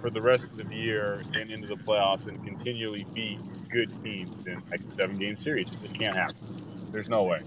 for 0.00 0.10
the 0.10 0.20
rest 0.20 0.50
of 0.58 0.68
the 0.68 0.76
year 0.76 1.22
and 1.34 1.50
into 1.50 1.66
the 1.66 1.76
playoffs 1.76 2.26
and 2.26 2.44
continually 2.44 3.06
beat 3.14 3.40
good 3.68 3.96
teams 3.96 4.46
in 4.46 4.62
like 4.70 4.80
a 4.80 4.90
seven 4.90 5.16
game 5.16 5.36
series. 5.36 5.70
It 5.70 5.80
just 5.80 5.98
can't 5.98 6.14
happen. 6.14 6.67
There's 6.90 7.08
no 7.08 7.22
way. 7.24 7.42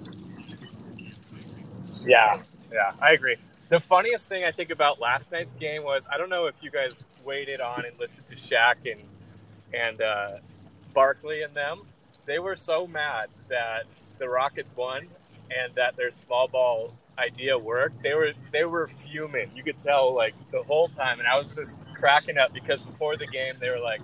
Yeah, 2.04 2.42
yeah, 2.72 2.94
I 3.02 3.12
agree. 3.14 3.38
The 3.70 3.80
funniest 3.80 4.28
thing 4.28 4.44
I 4.44 4.52
think 4.52 4.70
about 4.70 5.00
last 5.00 5.32
night's 5.32 5.54
game 5.54 5.84
was 5.84 6.06
I 6.12 6.18
don't 6.18 6.30
know 6.30 6.48
if 6.48 6.56
you 6.62 6.72
guys 6.72 7.06
waited 7.24 7.62
on 7.62 7.86
and 7.86 7.98
listened 8.00 8.28
to 8.28 8.36
Shaq 8.36 8.92
and 8.92 9.02
and 9.74 10.02
uh, 10.02 10.32
Barkley 10.94 11.44
and 11.44 11.56
them. 11.56 11.84
They 12.26 12.40
were 12.40 12.56
so 12.56 12.86
mad 12.86 13.30
that 13.50 13.84
the 14.20 14.28
Rockets 14.30 14.76
won 14.76 15.08
and 15.50 15.74
that 15.76 15.96
their 15.96 16.12
small 16.12 16.48
ball 16.48 16.94
idea 17.18 17.58
worked. 17.58 18.04
They 18.04 18.14
were 18.14 18.34
they 18.52 18.66
were 18.66 18.88
fuming. 18.88 19.52
You 19.56 19.64
could 19.64 19.80
tell 19.80 20.14
like 20.14 20.34
the 20.52 20.64
whole 20.64 20.90
time, 20.90 21.20
and 21.20 21.28
I 21.28 21.38
was 21.40 21.56
just 21.56 21.78
cracking 21.94 22.38
up 22.38 22.54
because 22.54 22.82
before 22.82 23.18
the 23.18 23.28
game 23.28 23.56
they 23.60 23.70
were 23.70 23.80
like, 23.80 24.02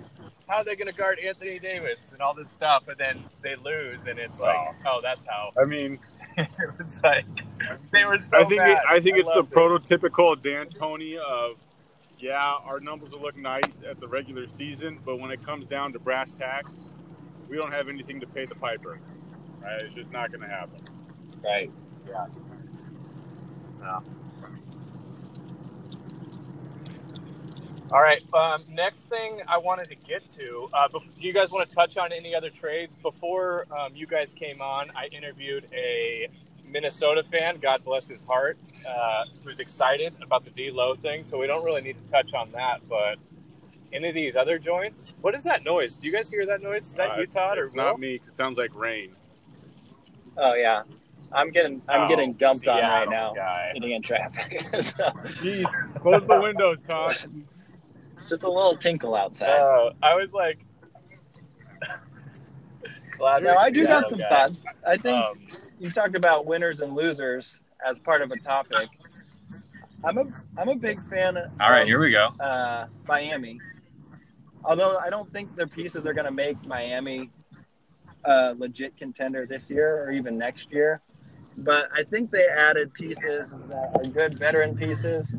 "How 0.48 0.58
are 0.58 0.64
they 0.64 0.76
going 0.76 0.86
to 0.86 0.92
guard 0.92 1.18
Anthony 1.18 1.58
Davis?" 1.58 2.12
and 2.12 2.22
all 2.22 2.34
this 2.34 2.50
stuff, 2.50 2.88
and 2.88 2.98
then 2.98 3.24
they 3.42 3.56
lose, 3.56 4.04
and 4.06 4.18
it's 4.18 4.40
like, 4.40 4.56
"Oh, 4.86 4.96
oh 4.96 5.00
that's 5.02 5.24
how." 5.26 5.52
I 5.60 5.64
mean, 5.64 5.98
it 6.36 6.48
was 6.78 7.00
like 7.02 7.26
they 7.92 8.04
were 8.04 8.18
so 8.18 8.38
I 8.38 8.44
think 8.44 8.62
it, 8.62 8.78
I 8.88 9.00
think 9.00 9.18
it's 9.18 9.32
the 9.32 9.40
it. 9.40 9.50
prototypical 9.50 10.40
D'Antoni 10.40 11.16
of, 11.18 11.56
yeah, 12.18 12.54
our 12.64 12.80
numbers 12.80 13.10
will 13.10 13.22
look 13.22 13.36
nice 13.36 13.82
at 13.88 14.00
the 14.00 14.08
regular 14.08 14.48
season, 14.48 14.98
but 15.04 15.18
when 15.20 15.30
it 15.30 15.42
comes 15.42 15.66
down 15.66 15.92
to 15.92 15.98
brass 15.98 16.32
tacks, 16.32 16.74
we 17.48 17.56
don't 17.56 17.72
have 17.72 17.88
anything 17.88 18.20
to 18.20 18.26
pay 18.26 18.46
the 18.46 18.54
piper. 18.54 19.00
Right? 19.60 19.80
It's 19.82 19.94
just 19.94 20.12
not 20.12 20.30
going 20.30 20.42
to 20.42 20.48
happen. 20.48 20.80
Right. 21.42 21.70
Yeah. 22.06 22.26
Yeah. 23.80 24.00
All 27.90 28.02
right. 28.02 28.22
Um, 28.34 28.64
next 28.68 29.08
thing 29.08 29.40
I 29.48 29.56
wanted 29.56 29.88
to 29.88 29.94
get 29.94 30.28
to. 30.30 30.68
Uh, 30.74 30.88
bef- 30.88 31.08
do 31.18 31.26
you 31.26 31.32
guys 31.32 31.50
want 31.50 31.68
to 31.68 31.74
touch 31.74 31.96
on 31.96 32.12
any 32.12 32.34
other 32.34 32.50
trades? 32.50 32.94
Before 32.96 33.66
um, 33.76 33.94
you 33.96 34.06
guys 34.06 34.32
came 34.34 34.60
on, 34.60 34.90
I 34.94 35.06
interviewed 35.06 35.66
a 35.72 36.28
Minnesota 36.66 37.22
fan, 37.24 37.58
God 37.62 37.82
bless 37.84 38.06
his 38.06 38.22
heart, 38.22 38.58
uh, 38.86 39.24
who's 39.42 39.58
excited 39.58 40.12
about 40.20 40.44
the 40.44 40.50
D'Lo 40.50 40.96
thing. 40.96 41.24
So 41.24 41.38
we 41.38 41.46
don't 41.46 41.64
really 41.64 41.80
need 41.80 41.96
to 42.04 42.12
touch 42.12 42.34
on 42.34 42.52
that. 42.52 42.86
But 42.90 43.16
any 43.90 44.08
of 44.10 44.14
these 44.14 44.36
other 44.36 44.58
joints, 44.58 45.14
what 45.22 45.34
is 45.34 45.42
that 45.44 45.64
noise? 45.64 45.94
Do 45.94 46.06
you 46.06 46.12
guys 46.12 46.28
hear 46.28 46.44
that 46.44 46.62
noise? 46.62 46.82
Is 46.88 46.92
that 46.94 47.12
Uh, 47.12 47.20
you, 47.20 47.26
Todd, 47.26 47.56
or 47.56 47.64
it's 47.64 47.74
Will? 47.74 47.84
not 47.84 47.98
me 48.00 48.18
'cause 48.18 48.28
it 48.28 48.36
sounds 48.36 48.58
like 48.58 48.74
rain. 48.74 49.14
Oh 50.36 50.52
yeah, 50.52 50.82
I'm 51.32 51.50
getting 51.50 51.80
I'm 51.88 52.02
Oh, 52.02 52.08
getting 52.08 52.34
dumped 52.34 52.68
on 52.68 52.76
right 52.82 53.08
Seattle 53.08 53.10
now, 53.10 53.32
guy. 53.34 53.70
sitting 53.72 53.92
in 53.92 54.02
traffic. 54.02 54.60
so, 54.82 55.08
Jeez, 55.40 55.94
close 56.00 56.22
the 56.28 56.38
windows, 56.38 56.82
Todd. 56.82 57.16
Just 58.28 58.44
a 58.44 58.50
little 58.50 58.76
tinkle 58.76 59.14
outside. 59.14 59.48
Oh, 59.60 59.90
I 60.02 60.14
was 60.14 60.32
like, 60.32 60.64
classic 63.16 63.48
now 63.48 63.56
I 63.56 63.70
do 63.70 63.86
got 63.86 64.08
some 64.08 64.18
guy. 64.18 64.28
thoughts. 64.28 64.64
I 64.86 64.96
think 64.96 65.24
Um, 65.24 65.40
you 65.78 65.90
talked 65.90 66.14
about 66.16 66.46
winners 66.46 66.80
and 66.80 66.94
losers 66.94 67.58
as 67.86 67.98
part 67.98 68.22
of 68.22 68.30
a 68.30 68.36
topic. 68.36 68.88
I'm 70.04 70.18
a 70.18 70.24
I'm 70.56 70.68
a 70.68 70.76
big 70.76 71.00
fan. 71.08 71.36
Of, 71.36 71.50
all 71.60 71.70
right, 71.70 71.86
here 71.86 71.98
we 72.00 72.10
go. 72.10 72.28
uh, 72.40 72.86
Miami. 73.06 73.60
Although 74.64 74.98
I 74.98 75.08
don't 75.10 75.30
think 75.32 75.54
their 75.56 75.66
pieces 75.66 76.06
are 76.06 76.12
going 76.12 76.24
to 76.26 76.32
make 76.32 76.62
Miami 76.66 77.30
a 78.24 78.54
legit 78.58 78.96
contender 78.96 79.46
this 79.46 79.70
year 79.70 80.02
or 80.04 80.12
even 80.12 80.36
next 80.36 80.70
year. 80.72 81.00
But 81.58 81.88
I 81.96 82.04
think 82.04 82.30
they 82.30 82.46
added 82.46 82.92
pieces 82.94 83.50
that 83.68 83.90
are 83.94 84.10
good 84.12 84.38
veteran 84.38 84.76
pieces 84.76 85.36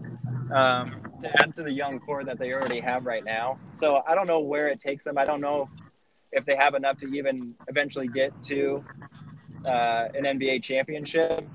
um, 0.53 1.01
to 1.21 1.41
add 1.41 1.55
to 1.55 1.63
the 1.63 1.71
young 1.71 1.99
core 1.99 2.23
that 2.23 2.37
they 2.39 2.53
already 2.53 2.79
have 2.79 3.05
right 3.05 3.23
now. 3.23 3.59
So 3.75 4.03
I 4.07 4.15
don't 4.15 4.27
know 4.27 4.39
where 4.39 4.67
it 4.67 4.79
takes 4.79 5.03
them. 5.03 5.17
I 5.17 5.25
don't 5.25 5.41
know 5.41 5.69
if 6.31 6.45
they 6.45 6.55
have 6.55 6.75
enough 6.75 6.99
to 6.99 7.07
even 7.07 7.55
eventually 7.67 8.07
get 8.07 8.31
to 8.45 8.75
uh, 9.65 10.07
an 10.13 10.23
NBA 10.23 10.63
championship. 10.63 11.47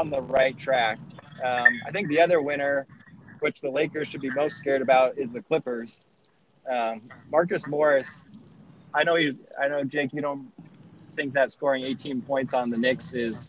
On 0.00 0.10
the 0.10 0.22
right 0.22 0.58
track. 0.58 0.98
Um, 1.44 1.80
I 1.86 1.90
think 1.92 2.08
the 2.08 2.20
other 2.20 2.40
winner, 2.40 2.86
which 3.40 3.60
the 3.60 3.70
Lakers 3.70 4.08
should 4.08 4.22
be 4.22 4.30
most 4.30 4.56
scared 4.56 4.82
about, 4.82 5.16
is 5.18 5.32
the 5.32 5.40
Clippers. 5.40 6.00
Um, 6.70 7.02
Marcus 7.30 7.66
Morris. 7.66 8.24
I 8.92 9.04
know 9.04 9.16
you. 9.16 9.38
I 9.60 9.68
know 9.68 9.84
Jake. 9.84 10.12
You 10.12 10.20
don't 10.20 10.50
think 11.14 11.32
that 11.34 11.52
scoring 11.52 11.84
18 11.84 12.22
points 12.22 12.54
on 12.54 12.70
the 12.70 12.76
Knicks 12.76 13.12
is 13.12 13.48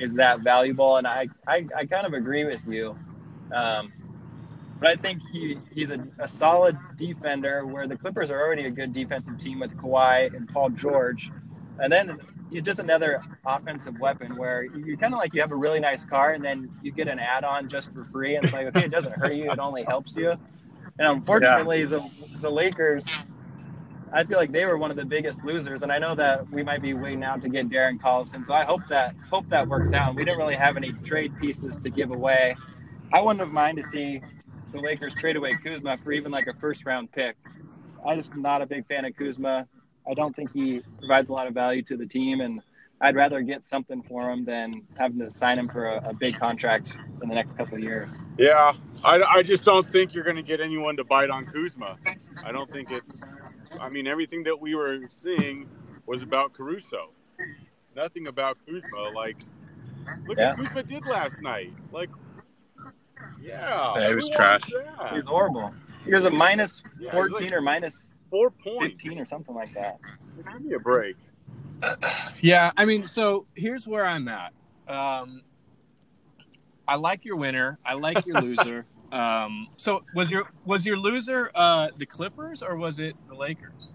is 0.00 0.14
that 0.14 0.40
valuable, 0.40 0.96
and 0.96 1.06
I 1.06 1.28
I, 1.46 1.66
I 1.76 1.86
kind 1.86 2.06
of 2.06 2.14
agree 2.14 2.44
with 2.44 2.60
you. 2.66 2.96
Um, 3.54 3.92
but 4.80 4.88
I 4.88 4.96
think 4.96 5.20
he, 5.30 5.58
he's 5.70 5.90
a, 5.90 6.02
a 6.18 6.26
solid 6.26 6.76
defender 6.96 7.66
where 7.66 7.86
the 7.86 7.96
Clippers 7.96 8.30
are 8.30 8.40
already 8.40 8.64
a 8.64 8.70
good 8.70 8.94
defensive 8.94 9.36
team 9.36 9.60
with 9.60 9.76
Kawhi 9.76 10.34
and 10.34 10.48
Paul 10.48 10.70
George. 10.70 11.30
And 11.78 11.92
then 11.92 12.18
he's 12.50 12.62
just 12.62 12.78
another 12.78 13.22
offensive 13.44 14.00
weapon 14.00 14.36
where 14.36 14.64
you 14.64 14.96
kind 14.96 15.12
of 15.12 15.18
like 15.18 15.34
you 15.34 15.42
have 15.42 15.52
a 15.52 15.56
really 15.56 15.80
nice 15.80 16.04
car 16.06 16.32
and 16.32 16.42
then 16.42 16.70
you 16.82 16.92
get 16.92 17.08
an 17.08 17.18
add 17.18 17.44
on 17.44 17.68
just 17.68 17.92
for 17.92 18.06
free. 18.06 18.36
And 18.36 18.44
it's 18.44 18.54
like, 18.54 18.68
okay, 18.68 18.86
it 18.86 18.90
doesn't 18.90 19.12
hurt 19.12 19.34
you, 19.34 19.50
it 19.50 19.58
only 19.58 19.84
helps 19.84 20.16
you. 20.16 20.30
And 20.98 21.08
unfortunately, 21.08 21.84
the, 21.84 22.08
the 22.40 22.50
Lakers, 22.50 23.06
I 24.12 24.24
feel 24.24 24.38
like 24.38 24.52
they 24.52 24.64
were 24.64 24.76
one 24.76 24.90
of 24.90 24.96
the 24.96 25.04
biggest 25.04 25.44
losers. 25.44 25.82
And 25.82 25.92
I 25.92 25.98
know 25.98 26.14
that 26.14 26.50
we 26.50 26.62
might 26.62 26.82
be 26.82 26.94
waiting 26.94 27.22
out 27.22 27.42
to 27.42 27.48
get 27.48 27.68
Darren 27.68 28.00
Collison. 28.00 28.46
So 28.46 28.54
I 28.54 28.64
hope 28.64 28.80
that 28.88 29.14
hope 29.30 29.48
that 29.50 29.68
works 29.68 29.92
out. 29.92 30.14
We 30.14 30.24
didn't 30.24 30.38
really 30.38 30.56
have 30.56 30.76
any 30.76 30.92
trade 31.04 31.32
pieces 31.40 31.76
to 31.78 31.90
give 31.90 32.10
away. 32.10 32.56
I 33.12 33.20
wouldn't 33.20 33.40
have 33.40 33.50
mind 33.50 33.78
to 33.78 33.86
see 33.86 34.20
the 34.72 34.78
Lakers 34.78 35.14
trade 35.14 35.36
away 35.36 35.54
Kuzma 35.54 35.98
for 35.98 36.12
even 36.12 36.30
like 36.30 36.46
a 36.46 36.54
first 36.54 36.84
round 36.86 37.10
pick. 37.12 37.36
I 38.06 38.16
just 38.16 38.34
not 38.34 38.62
a 38.62 38.66
big 38.66 38.86
fan 38.86 39.04
of 39.04 39.14
Kuzma. 39.16 39.66
I 40.08 40.14
don't 40.14 40.34
think 40.34 40.52
he 40.52 40.82
provides 40.98 41.28
a 41.28 41.32
lot 41.32 41.46
of 41.46 41.54
value 41.54 41.82
to 41.82 41.96
the 41.96 42.06
team, 42.06 42.40
and 42.40 42.62
I'd 43.00 43.14
rather 43.14 43.40
get 43.42 43.64
something 43.64 44.02
for 44.02 44.30
him 44.30 44.44
than 44.44 44.82
having 44.98 45.18
to 45.20 45.30
sign 45.30 45.58
him 45.58 45.68
for 45.68 45.86
a, 45.86 46.10
a 46.10 46.14
big 46.14 46.38
contract 46.38 46.92
in 47.22 47.28
the 47.28 47.34
next 47.34 47.56
couple 47.56 47.76
of 47.76 47.82
years. 47.82 48.12
Yeah, 48.38 48.72
I, 49.04 49.22
I 49.22 49.42
just 49.42 49.64
don't 49.64 49.88
think 49.88 50.14
you're 50.14 50.24
going 50.24 50.36
to 50.36 50.42
get 50.42 50.60
anyone 50.60 50.96
to 50.96 51.04
bite 51.04 51.30
on 51.30 51.46
Kuzma. 51.46 51.96
I 52.44 52.52
don't 52.52 52.70
think 52.70 52.90
it's. 52.90 53.20
I 53.78 53.88
mean, 53.88 54.06
everything 54.06 54.42
that 54.44 54.60
we 54.60 54.74
were 54.74 55.00
seeing 55.08 55.68
was 56.06 56.22
about 56.22 56.52
Caruso. 56.52 57.10
Nothing 57.94 58.26
about 58.26 58.58
Kuzma. 58.66 59.10
Like, 59.14 59.36
look 60.26 60.38
Yeah. 60.38 60.54
what 60.54 60.58
Kuzma 60.58 60.82
did 60.82 61.06
last 61.06 61.40
night. 61.42 61.72
Like, 61.92 62.10
yeah, 63.40 63.94
Yeah, 63.96 64.08
he 64.08 64.14
was 64.14 64.28
trash. 64.30 64.70
wants 64.72 64.86
that? 64.98 65.14
He's 65.14 65.24
horrible. 65.24 65.74
He 66.04 66.10
was 66.12 66.24
a 66.24 66.30
minus 66.30 66.82
Yeah, 66.98 67.12
14 67.12 67.42
like 67.48 67.52
or 67.52 67.60
minus 67.60 68.14
four 68.30 68.50
points. 68.50 69.02
15 69.02 69.20
or 69.20 69.26
something 69.26 69.54
like 69.54 69.72
that. 69.74 69.98
Give 70.52 70.62
me 70.62 70.74
a 70.74 70.78
break. 70.78 71.16
Yeah, 72.42 72.72
I 72.76 72.86
mean, 72.86 73.06
so 73.06 73.46
here's 73.54 73.86
where 73.86 74.04
I'm 74.04 74.26
at. 74.28 74.52
Um, 74.88 75.42
I 76.88 76.94
like 76.96 77.24
your 77.26 77.36
winner. 77.36 77.78
I 77.84 77.94
like 77.94 78.24
your 78.26 78.40
loser. 78.40 78.86
Um, 79.12 79.68
so 79.76 80.04
was 80.14 80.30
your 80.30 80.44
was 80.64 80.86
your 80.86 80.96
loser 80.96 81.50
uh, 81.54 81.88
the 81.96 82.06
Clippers 82.06 82.62
or 82.62 82.76
was 82.76 82.98
it 82.98 83.16
the 83.28 83.34
Lakers? 83.34 83.92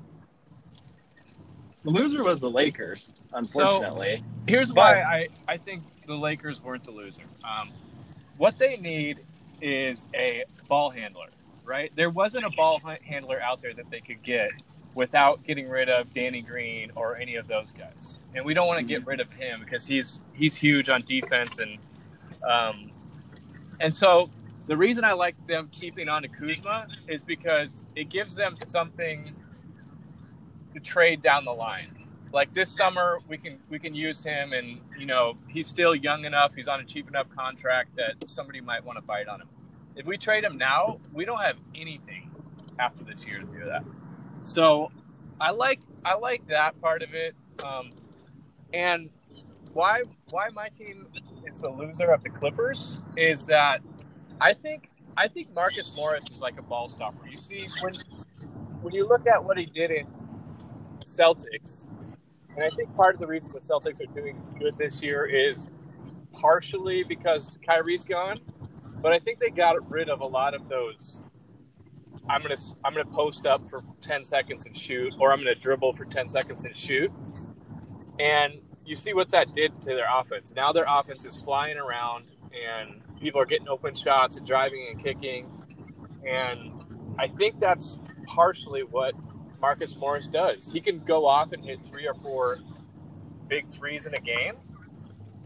The 1.83 1.91
loser 1.91 2.23
was 2.23 2.39
the 2.39 2.49
Lakers, 2.49 3.09
unfortunately. 3.31 4.23
Here's 4.47 4.73
why 4.73 5.01
I, 5.03 5.27
I 5.47 5.57
think 5.57 5.83
the 6.07 6.15
Lakers 6.15 6.61
weren't 6.61 6.83
the 6.83 6.91
loser. 6.91 7.23
Um, 7.43 7.69
what 8.37 8.57
they 8.57 8.77
need 8.77 9.19
is 9.61 10.07
a 10.15 10.45
ball 10.67 10.89
handler, 10.89 11.27
right? 11.63 11.91
There 11.95 12.09
wasn't 12.09 12.45
a 12.45 12.49
ball 12.49 12.81
handler 13.03 13.39
out 13.39 13.61
there 13.61 13.73
that 13.75 13.91
they 13.91 14.01
could 14.01 14.23
get 14.23 14.51
without 14.95 15.43
getting 15.43 15.69
rid 15.69 15.87
of 15.89 16.11
Danny 16.13 16.41
Green 16.41 16.91
or 16.95 17.17
any 17.17 17.35
of 17.35 17.47
those 17.47 17.69
guys. 17.71 18.21
And 18.33 18.43
we 18.43 18.55
don't 18.55 18.67
want 18.67 18.79
to 18.79 18.85
get 18.85 19.05
rid 19.05 19.19
of 19.19 19.31
him 19.33 19.59
because 19.59 19.85
he's 19.85 20.19
he's 20.33 20.55
huge 20.55 20.89
on 20.89 21.03
defense 21.03 21.59
and 21.59 21.77
um, 22.49 22.91
and 23.79 23.93
so 23.93 24.29
the 24.67 24.75
reason 24.75 25.03
I 25.03 25.13
like 25.13 25.35
them 25.45 25.67
keeping 25.71 26.09
on 26.09 26.23
to 26.23 26.27
Kuzma 26.27 26.87
is 27.07 27.21
because 27.21 27.85
it 27.95 28.09
gives 28.09 28.35
them 28.35 28.55
something 28.67 29.35
to 30.73 30.79
trade 30.79 31.21
down 31.21 31.45
the 31.45 31.53
line. 31.53 31.87
Like 32.33 32.53
this 32.53 32.69
summer 32.69 33.19
we 33.27 33.37
can 33.37 33.59
we 33.69 33.79
can 33.79 33.95
use 33.95 34.23
him 34.23 34.53
and 34.53 34.79
you 34.99 35.05
know 35.05 35.37
he's 35.47 35.67
still 35.67 35.95
young 35.95 36.25
enough 36.25 36.53
he's 36.55 36.67
on 36.67 36.81
a 36.81 36.83
cheap 36.83 37.07
enough 37.07 37.27
contract 37.35 37.95
that 37.95 38.29
somebody 38.29 38.59
might 38.59 38.83
want 38.83 38.97
to 38.97 39.01
bite 39.01 39.27
on 39.27 39.41
him. 39.41 39.47
If 39.95 40.05
we 40.05 40.17
trade 40.17 40.43
him 40.43 40.57
now 40.57 40.99
we 41.13 41.23
don't 41.25 41.41
have 41.41 41.57
anything 41.75 42.29
after 42.77 43.03
this 43.03 43.25
year 43.25 43.39
to 43.39 43.45
do 43.45 43.65
that. 43.65 43.83
So 44.43 44.91
i 45.39 45.51
like 45.51 45.79
i 46.03 46.15
like 46.15 46.47
that 46.47 46.79
part 46.81 47.03
of 47.03 47.13
it 47.13 47.35
um, 47.63 47.91
and 48.73 49.09
why 49.73 50.01
why 50.29 50.49
my 50.49 50.69
team 50.69 51.07
is 51.45 51.61
the 51.61 51.69
loser 51.69 52.11
of 52.11 52.23
the 52.23 52.29
clippers 52.29 52.99
is 53.17 53.45
that 53.45 53.81
i 54.41 54.53
think 54.53 54.89
i 55.17 55.27
think 55.27 55.53
marcus 55.53 55.95
morris 55.95 56.25
is 56.31 56.39
like 56.39 56.57
a 56.59 56.63
ball 56.63 56.89
stopper 56.89 57.27
you 57.27 57.37
see 57.37 57.67
when 57.81 57.93
when 58.81 58.93
you 58.93 59.07
look 59.07 59.25
at 59.27 59.43
what 59.43 59.57
he 59.57 59.65
did 59.65 59.91
in 59.91 60.07
celtics 61.05 61.87
and 62.55 62.63
I 62.63 62.69
think 62.69 62.95
part 62.95 63.15
of 63.15 63.21
the 63.21 63.27
reason 63.27 63.49
the 63.49 63.59
Celtics 63.59 64.01
are 64.01 64.13
doing 64.13 64.41
good 64.59 64.77
this 64.77 65.01
year 65.01 65.25
is 65.25 65.67
partially 66.31 67.03
because 67.03 67.57
Kyrie's 67.65 68.05
gone, 68.05 68.39
but 69.01 69.11
I 69.11 69.19
think 69.19 69.39
they 69.39 69.49
got 69.49 69.89
rid 69.89 70.09
of 70.09 70.21
a 70.21 70.25
lot 70.25 70.53
of 70.53 70.69
those. 70.69 71.21
I'm 72.29 72.41
gonna 72.41 72.55
I'm 72.83 72.93
gonna 72.93 73.05
post 73.05 73.45
up 73.45 73.69
for 73.69 73.83
10 74.01 74.23
seconds 74.23 74.65
and 74.65 74.75
shoot, 74.75 75.13
or 75.19 75.31
I'm 75.31 75.39
gonna 75.39 75.53
dribble 75.53 75.95
for 75.95 76.05
10 76.05 76.29
seconds 76.29 76.65
and 76.65 76.75
shoot, 76.75 77.11
and 78.19 78.53
you 78.85 78.95
see 78.95 79.13
what 79.13 79.31
that 79.31 79.53
did 79.53 79.81
to 79.81 79.89
their 79.89 80.07
offense. 80.11 80.53
Now 80.55 80.71
their 80.71 80.85
offense 80.87 81.25
is 81.25 81.35
flying 81.35 81.77
around, 81.77 82.25
and 82.51 83.01
people 83.19 83.41
are 83.41 83.45
getting 83.45 83.67
open 83.67 83.95
shots 83.95 84.35
and 84.35 84.45
driving 84.45 84.87
and 84.89 85.01
kicking, 85.01 85.47
and 86.27 86.71
I 87.17 87.27
think 87.27 87.59
that's 87.59 87.99
partially 88.25 88.81
what 88.81 89.13
Marcus 89.61 89.95
Morris 89.95 90.27
does. 90.27 90.71
He 90.71 90.81
can 90.81 90.99
go 90.99 91.25
off 91.25 91.51
and 91.51 91.63
hit 91.63 91.79
three 91.85 92.07
or 92.07 92.13
four 92.15 92.59
big 93.47 93.69
threes 93.69 94.05
in 94.05 94.13
a 94.13 94.19
game. 94.19 94.55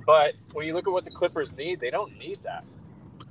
But 0.06 0.34
when 0.54 0.66
you 0.66 0.74
look 0.74 0.88
at 0.88 0.92
what 0.92 1.06
the 1.06 1.12
Clippers 1.12 1.52
need, 1.52 1.80
they 1.80 1.92
don't 1.92 2.18
need 2.18 2.40
that. 2.44 2.64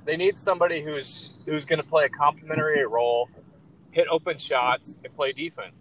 They 0.05 0.15
need 0.15 0.37
somebody 0.37 0.81
who's 0.81 1.37
who's 1.45 1.65
going 1.65 1.81
to 1.81 1.87
play 1.87 2.05
a 2.05 2.09
complementary 2.09 2.85
role, 2.85 3.29
hit 3.91 4.07
open 4.09 4.37
shots, 4.37 4.97
and 5.03 5.13
play 5.13 5.33
defense. 5.33 5.75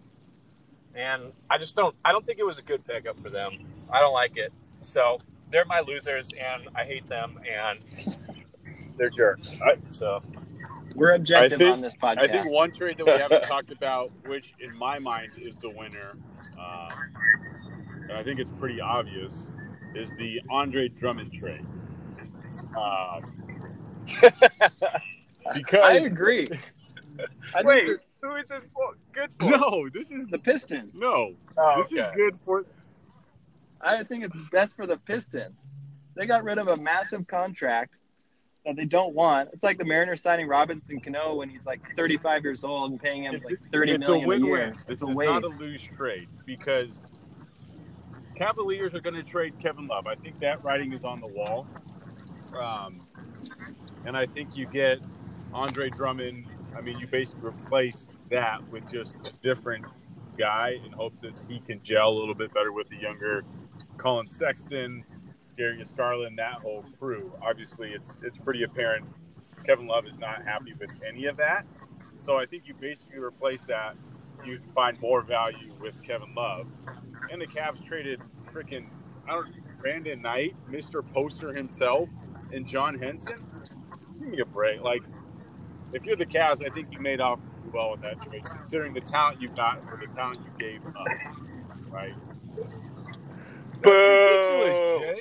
And 0.95 1.33
I 1.49 1.59
just 1.59 1.77
don't. 1.77 1.95
I 2.05 2.13
don't 2.13 2.27
think 2.27 2.39
it 2.39 2.45
was 2.45 2.59
a 2.59 2.63
good 2.63 2.85
pickup 2.85 3.21
for 3.21 3.31
them. 3.31 3.53
I 3.91 4.01
don't 4.01 4.13
like 4.13 4.37
it. 4.37 4.53
So 4.85 5.21
they're 5.51 5.65
my 5.65 5.81
losers, 5.81 6.31
and 6.33 6.69
I 6.75 6.85
hate 6.85 7.07
them, 7.09 7.39
and 7.49 7.79
they're 8.99 9.11
jerks. 9.11 9.61
I- 9.63 9.79
so 9.93 10.23
We're 10.95 11.15
objective 11.15 11.59
think- 11.59 11.73
on 11.73 11.81
this 11.81 11.97
podcast. 11.97 12.19
I 12.19 12.27
think 12.29 12.51
one 12.53 12.73
trade 12.73 12.99
that 12.99 13.07
we 13.07 13.13
haven't 13.13 13.43
talked 13.45 13.71
about, 13.71 14.11
which 14.27 14.55
in 14.61 14.77
my 14.77 14.99
mind 14.99 15.31
is 15.41 15.57
the 15.59 15.71
winner, 15.71 16.17
um, 16.59 16.89
and 18.03 18.13
I 18.13 18.23
think 18.23 18.41
it's 18.41 18.51
pretty 18.53 18.81
obvious, 18.81 19.49
is 19.95 20.15
the 20.17 20.41
Andre 20.51 20.89
Drummond 20.89 21.33
trade. 21.33 21.65
Um, 22.77 23.33
because 25.55 25.81
I 25.83 25.93
agree. 26.05 26.49
I 27.55 27.63
wait, 27.63 27.87
think 27.87 28.01
who 28.23 28.35
is 28.37 28.49
this 28.49 28.69
for? 28.75 28.97
Good 29.13 29.33
for? 29.35 29.51
no, 29.51 29.89
this 29.93 30.11
is 30.11 30.27
the, 30.27 30.33
the 30.37 30.43
Pistons. 30.43 30.95
no, 30.99 31.35
Oh, 31.57 31.83
this 31.83 31.93
is 31.93 32.07
good 32.15 32.39
for. 32.45 32.65
I 33.81 34.03
think 34.03 34.25
it's 34.25 34.37
best 34.51 34.75
for 34.77 34.87
the 34.87 34.97
Pistons. 34.99 35.69
They 36.15 36.27
got 36.27 36.43
rid 36.45 36.59
of 36.59 36.69
a 36.69 36.77
massive 36.77 37.27
contract 37.29 37.95
that 38.69 38.77
they 38.77 38.85
don't 38.85 39.15
want. 39.15 39.49
It's 39.55 39.63
like 39.63 39.79
the 39.79 39.85
Mariners 39.85 40.21
signing 40.21 40.47
Robinson 40.47 41.01
Cano 41.01 41.37
when 41.37 41.49
he's 41.49 41.65
like 41.65 41.81
35 41.97 42.45
years 42.45 42.65
old 42.65 42.91
and 42.91 43.01
paying 43.01 43.25
him 43.25 43.35
It's, 43.37 43.51
like 43.51 43.59
30 43.73 43.93
it's 43.93 44.07
million 44.07 44.25
a 44.25 44.29
win-win. 44.29 44.51
year. 44.53 44.71
This 44.73 44.85
It's 44.89 45.03
a 45.03 45.09
is 45.09 45.17
not 45.17 45.43
a 45.45 45.49
lose 45.49 45.83
trade 45.83 46.29
because 46.45 47.07
Cavaliers 48.37 48.95
are 48.95 49.01
going 49.01 49.17
to 49.17 49.23
trade 49.23 49.55
Kevin 49.59 49.87
Love. 49.87 50.07
I 50.07 50.15
think 50.17 50.39
that 50.41 50.63
writing 50.63 50.93
is 50.93 51.03
on 51.03 51.21
the 51.21 51.27
wall. 51.27 51.67
Um, 52.57 53.01
and 54.05 54.15
I 54.17 54.27
think 54.27 54.55
you 54.55 54.67
get 54.67 54.99
Andre 55.55 55.89
Drummond. 55.89 56.45
I 56.77 56.83
mean, 56.83 56.99
you 56.99 57.07
basically 57.07 57.49
replace 57.49 58.09
that 58.31 58.67
with 58.69 58.91
just 58.93 59.15
a 59.27 59.33
different 59.43 59.87
guy 60.39 60.79
in 60.85 60.93
hopes 60.93 61.23
that 61.23 61.33
he 61.49 61.59
can 61.61 61.83
gel 61.83 62.11
a 62.11 62.17
little 62.19 62.35
bit 62.35 62.53
better 62.53 62.71
with 62.73 62.89
the 62.91 62.97
younger 62.97 63.45
Collin 63.97 64.29
Sexton, 64.29 65.05
Darius 65.59 65.93
Garland, 65.95 66.39
that 66.39 66.63
whole 66.63 66.85
crew. 66.99 67.33
Obviously, 67.43 67.91
it's 67.91 68.17
it's 68.23 68.39
pretty 68.39 68.63
apparent 68.63 69.05
Kevin 69.67 69.89
Love 69.89 70.07
is 70.07 70.19
not 70.19 70.45
happy 70.45 70.73
with 70.79 70.93
any 71.07 71.27
of 71.27 71.37
that. 71.37 71.67
So 72.21 72.37
I 72.37 72.47
think 72.47 72.63
you 72.67 72.75
basically 72.75 73.19
replace 73.19 73.63
that. 73.63 73.97
You 74.45 74.61
find 74.73 74.99
more 75.01 75.21
value 75.21 75.75
with 75.81 76.01
Kevin 76.03 76.33
Love, 76.35 76.69
and 77.31 77.43
the 77.43 77.47
Cavs 77.47 77.85
traded 77.85 78.21
freaking 78.53 78.87
I 79.29 79.33
don't 79.33 79.53
Brandon 79.81 80.23
Knight, 80.23 80.55
Mister 80.69 81.03
Poster 81.03 81.53
himself, 81.53 82.09
and 82.53 82.67
John 82.67 82.97
Henson. 82.97 83.45
Give 84.21 84.29
me 84.29 84.41
a 84.41 84.47
break. 84.47 84.81
Like 84.81 85.03
if 85.93 86.07
you're 86.07 86.17
the 86.17 86.27
Cavs, 86.27 86.65
I 86.65 86.71
think 86.71 86.89
you 86.93 87.01
made 87.01 87.21
off 87.21 87.41
pretty 87.55 87.77
well 87.77 87.91
with 87.91 88.03
that 88.03 88.23
trade, 88.23 88.45
considering 88.45 88.95
the 88.95 89.01
talent 89.01 89.43
you 89.43 89.49
got 89.49 89.85
for 89.89 89.97
the 89.97 90.07
talent 90.15 90.39
you 90.45 90.53
gave 90.59 90.87
up. 90.87 91.07
Right? 91.91 92.15
Boo! 93.83 95.15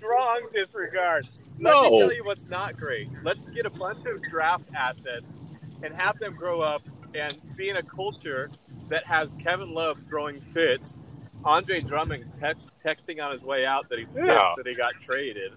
Strong 0.00 0.48
disregard. 0.54 1.28
Let 1.60 1.74
No. 1.74 1.90
me 1.90 1.98
tell 1.98 2.12
you 2.12 2.24
what's 2.24 2.46
not 2.46 2.78
great. 2.78 3.08
Let's 3.22 3.50
get 3.50 3.66
a 3.66 3.70
bunch 3.70 4.06
of 4.06 4.22
draft 4.22 4.64
assets 4.74 5.42
and 5.82 5.92
have 5.94 6.18
them 6.18 6.34
grow 6.34 6.62
up 6.62 6.82
and 7.14 7.36
be 7.54 7.68
in 7.68 7.76
a 7.76 7.82
culture 7.82 8.50
that 8.88 9.04
has 9.06 9.34
Kevin 9.34 9.74
Love 9.74 10.02
throwing 10.08 10.40
fits, 10.40 11.02
Andre 11.44 11.80
Drummond 11.80 12.34
text, 12.34 12.70
texting 12.82 13.22
on 13.22 13.30
his 13.30 13.44
way 13.44 13.66
out 13.66 13.90
that 13.90 13.98
he's 13.98 14.10
pissed 14.10 14.26
Yeah. 14.26 14.54
that 14.56 14.66
he 14.66 14.74
got 14.74 14.94
traded, 15.00 15.52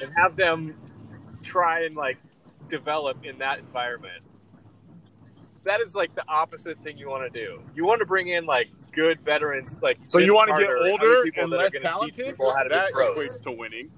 and 0.00 0.12
have 0.16 0.34
them 0.34 0.74
try 1.42 1.84
and 1.84 1.94
like 1.94 2.16
develop 2.68 3.22
in 3.24 3.36
that 3.38 3.58
environment. 3.58 4.22
That 5.64 5.80
is 5.82 5.94
like 5.94 6.14
the 6.14 6.24
opposite 6.26 6.78
thing 6.82 6.96
you 6.96 7.08
want 7.10 7.30
to 7.30 7.38
do. 7.46 7.62
You 7.74 7.84
want 7.84 8.00
to 8.00 8.06
bring 8.06 8.28
in 8.28 8.46
like 8.46 8.68
good 8.92 9.20
veterans, 9.22 9.78
like 9.82 9.98
So 10.06 10.18
you 10.18 10.34
want 10.34 10.50
to 10.50 10.58
get 10.58 10.70
older 10.70 11.22
people 11.22 11.44
and 11.44 11.52
that 11.52 11.60
are 11.60 11.62
less 11.64 11.82
talented? 11.82 12.26
people 12.26 12.54
how 12.54 12.62
to 12.62 12.68
be 12.68 12.74
That 12.74 12.92
equates 12.92 13.42
to 13.42 13.52
winning. 13.52 13.90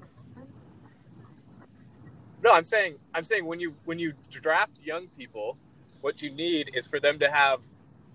No, 2.43 2.53
I'm 2.53 2.65
saying 2.65 2.97
I'm 3.15 3.25
saying 3.25 3.45
when 3.45 3.61
you 3.61 3.75
when 3.85 3.99
you 3.99 4.15
draft 4.31 4.73
young 4.83 5.09
people, 5.09 5.59
what 6.01 6.23
you 6.23 6.31
need 6.31 6.71
is 6.75 6.87
for 6.87 7.01
them 7.01 7.19
to 7.19 7.31
have 7.31 7.61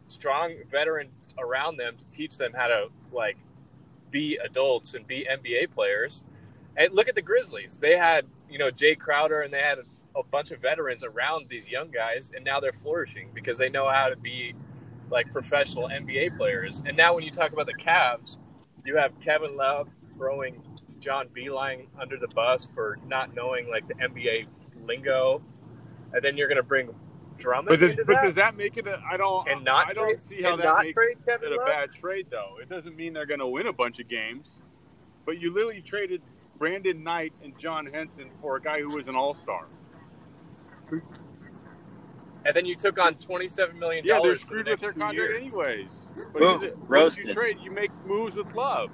strong 0.07 0.55
veterans 0.69 1.11
around 1.37 1.77
them 1.77 1.95
to 1.97 2.05
teach 2.15 2.37
them 2.37 2.53
how 2.53 2.67
to 2.67 2.87
like 3.11 3.37
be 4.11 4.37
adults 4.43 4.93
and 4.93 5.05
be 5.05 5.27
NBA 5.29 5.71
players. 5.71 6.23
And 6.77 6.93
look 6.93 7.07
at 7.07 7.15
the 7.15 7.21
Grizzlies. 7.21 7.77
They 7.77 7.97
had, 7.97 8.25
you 8.49 8.57
know, 8.57 8.69
Jae 8.69 8.97
Crowder 8.97 9.41
and 9.41 9.53
they 9.53 9.61
had 9.61 9.79
a, 9.79 10.19
a 10.19 10.23
bunch 10.23 10.51
of 10.51 10.61
veterans 10.61 11.03
around 11.03 11.47
these 11.49 11.69
young 11.69 11.91
guys 11.91 12.31
and 12.35 12.43
now 12.43 12.59
they're 12.59 12.73
flourishing 12.73 13.29
because 13.33 13.57
they 13.57 13.69
know 13.69 13.87
how 13.89 14.09
to 14.09 14.15
be 14.15 14.53
like 15.09 15.31
professional 15.31 15.87
NBA 15.89 16.37
players. 16.37 16.81
And 16.85 16.95
now 16.97 17.13
when 17.15 17.23
you 17.23 17.31
talk 17.31 17.51
about 17.53 17.65
the 17.67 17.73
Cavs, 17.73 18.37
you 18.85 18.97
have 18.97 19.19
Kevin 19.19 19.55
Love 19.55 19.89
throwing 20.13 20.61
John 20.99 21.27
Beilein 21.35 21.87
under 21.99 22.17
the 22.17 22.27
bus 22.29 22.67
for 22.73 22.97
not 23.07 23.33
knowing 23.35 23.69
like 23.69 23.87
the 23.87 23.95
NBA 23.95 24.47
lingo, 24.85 25.41
and 26.13 26.23
then 26.23 26.37
you're 26.37 26.47
going 26.47 26.57
to 26.57 26.63
bring 26.63 26.93
Drummond 27.37 27.67
But 27.67 27.79
does, 27.81 27.91
into 27.91 28.05
but 28.05 28.13
that. 28.13 28.23
does 28.23 28.35
that 28.35 28.55
make 28.55 28.77
it? 28.77 28.87
A, 28.87 29.01
I 29.11 29.17
don't. 29.17 29.47
And 29.49 29.63
not 29.65 29.89
I 29.89 29.93
don't 29.93 30.07
trade- 30.07 30.21
see 30.21 30.41
how 30.41 30.55
that 30.55 30.83
makes 30.83 30.95
trade 30.95 31.17
Kevin 31.25 31.51
it 31.51 31.55
a 31.59 31.65
bad 31.65 31.91
trade, 31.91 32.27
though. 32.31 32.57
It 32.61 32.69
doesn't 32.69 32.95
mean 32.95 33.11
they're 33.13 33.25
going 33.25 33.41
to 33.41 33.47
win 33.47 33.67
a 33.67 33.73
bunch 33.73 33.99
of 33.99 34.07
games. 34.07 34.61
But 35.25 35.41
you 35.41 35.53
literally 35.53 35.81
traded 35.81 36.21
Brandon 36.57 37.03
Knight 37.03 37.33
and 37.43 37.57
John 37.59 37.87
Henson 37.87 38.29
for 38.41 38.55
a 38.55 38.61
guy 38.61 38.79
who 38.79 38.89
was 38.89 39.07
an 39.09 39.15
All 39.15 39.33
Star. 39.35 39.65
And 42.45 42.55
then 42.55 42.65
you 42.65 42.75
took 42.75 42.99
on 42.99 43.15
twenty-seven 43.15 43.77
million. 43.77 44.05
Yeah, 44.05 44.19
they're 44.21 44.33
for 44.35 44.39
the 44.39 44.45
screwed 44.45 44.67
with 44.67 44.79
their 44.79 44.89
contract 44.91 45.13
years. 45.15 45.45
anyways. 45.47 45.91
But 46.33 46.39
Boom. 46.39 46.63
it, 46.63 46.77
Roasted. 46.87 47.27
you 47.27 47.33
trade, 47.33 47.57
you 47.61 47.71
make 47.71 47.91
moves 48.05 48.35
with 48.35 48.53
Love. 48.53 48.89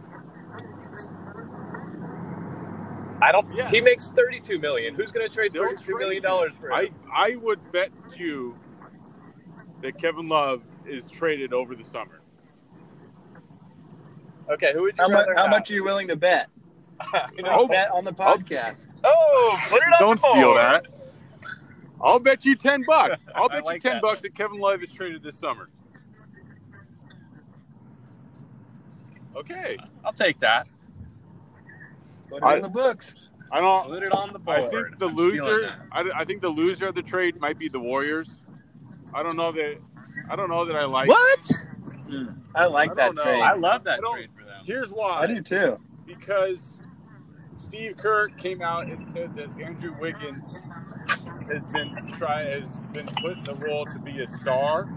I 3.23 3.31
don't. 3.31 3.53
Yeah. 3.55 3.69
He 3.69 3.81
makes 3.81 4.09
thirty-two 4.09 4.57
million. 4.59 4.95
Who's 4.95 5.11
going 5.11 5.27
to 5.27 5.33
trade 5.33 5.53
They'll 5.53 5.63
thirty-two 5.63 5.83
trade 5.93 5.99
million 5.99 6.23
dollars 6.23 6.57
for 6.57 6.71
him? 6.71 6.73
I 7.13 7.31
I 7.31 7.35
would 7.35 7.71
bet 7.71 7.91
you 8.17 8.57
that 9.83 9.97
Kevin 9.99 10.27
Love 10.27 10.63
is 10.87 11.09
traded 11.11 11.53
over 11.53 11.75
the 11.75 11.83
summer. 11.83 12.19
okay, 14.49 14.73
who 14.73 14.83
would 14.83 14.97
you 14.97 15.03
How 15.03 15.07
much? 15.09 15.19
rather 15.27 15.35
How 15.35 15.41
have? 15.43 15.51
much 15.51 15.69
are 15.69 15.73
you 15.75 15.83
willing 15.83 16.07
to 16.07 16.15
bet? 16.15 16.47
You 17.37 17.43
know- 17.43 17.49
I'll- 17.49 17.67
bet 17.67 17.89
on 17.91 18.05
the 18.05 18.13
podcast. 18.13 18.87
oh, 19.03 19.59
put 19.69 19.81
it 19.81 19.93
on 19.93 19.99
Don't 19.99 20.15
the 20.17 20.21
board. 20.21 20.33
steal 20.37 20.53
that. 20.55 20.85
I'll 22.03 22.19
bet 22.19 22.45
you 22.45 22.55
ten 22.55 22.83
bucks. 22.87 23.27
I'll 23.35 23.45
I 23.51 23.59
bet 23.61 23.73
you 23.73 23.79
ten 23.79 23.93
that. 23.93 24.01
bucks 24.01 24.21
that 24.21 24.33
Kevin 24.35 24.59
Love 24.59 24.81
is 24.83 24.89
traded 24.91 25.23
this 25.23 25.37
summer. 25.37 25.69
Okay. 29.35 29.77
I'll 30.03 30.13
take 30.13 30.39
that. 30.39 30.67
Put 32.29 32.37
it 32.37 32.43
I- 32.43 32.55
in 32.57 32.61
the 32.63 32.69
books. 32.69 33.15
I 33.53 33.59
don't. 33.59 33.87
Put 33.87 34.03
it 34.03 34.15
on 34.15 34.31
the 34.31 34.39
board. 34.39 34.59
I 34.61 34.69
think 34.69 34.97
the 34.97 35.09
I'm 35.09 35.15
loser. 35.17 35.73
I, 35.91 36.09
I 36.15 36.23
think 36.23 36.41
the 36.41 36.47
loser 36.47 36.87
of 36.87 36.95
the 36.95 37.01
trade 37.01 37.37
might 37.41 37.59
be 37.59 37.67
the 37.67 37.79
Warriors. 37.81 38.29
I 39.13 39.23
don't 39.23 39.35
know 39.35 39.51
that. 39.51 39.75
I 40.29 40.37
don't 40.37 40.49
know 40.49 40.63
that 40.63 40.75
I 40.77 40.85
like. 40.85 41.09
What? 41.09 41.45
Hmm. 42.07 42.27
I 42.55 42.67
like 42.67 42.91
I 42.91 42.93
that 42.95 43.15
know. 43.15 43.23
trade. 43.23 43.41
I 43.41 43.55
love 43.55 43.83
that 43.83 43.99
I 44.07 44.11
trade 44.13 44.29
for 44.37 44.45
them. 44.45 44.63
Here's 44.65 44.91
why. 44.93 45.19
I 45.23 45.27
do 45.27 45.41
too. 45.41 45.77
because 46.05 46.77
Steve 47.57 47.97
Kerr 47.97 48.29
came 48.29 48.61
out 48.61 48.87
and 48.87 49.05
said 49.07 49.35
that 49.35 49.49
Andrew 49.61 49.93
Wiggins 49.99 50.47
has 51.07 51.61
been 51.73 51.95
try 52.17 52.43
has 52.43 52.67
been 52.93 53.07
put 53.07 53.37
in 53.37 53.43
the 53.43 53.55
role 53.67 53.85
to 53.85 53.99
be 53.99 54.21
a 54.21 54.27
star. 54.27 54.89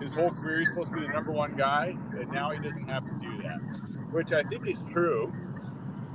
His 0.00 0.12
whole 0.12 0.30
career, 0.30 0.58
he's 0.60 0.68
supposed 0.68 0.90
to 0.90 0.96
be 1.00 1.06
the 1.06 1.12
number 1.12 1.32
one 1.32 1.56
guy, 1.56 1.96
and 2.18 2.30
now 2.30 2.50
he 2.50 2.58
doesn't 2.58 2.86
have 2.88 3.06
to 3.06 3.14
do 3.14 3.42
that, 3.42 3.58
which 4.10 4.32
I 4.32 4.42
think 4.42 4.66
is 4.66 4.78
true. 4.90 5.32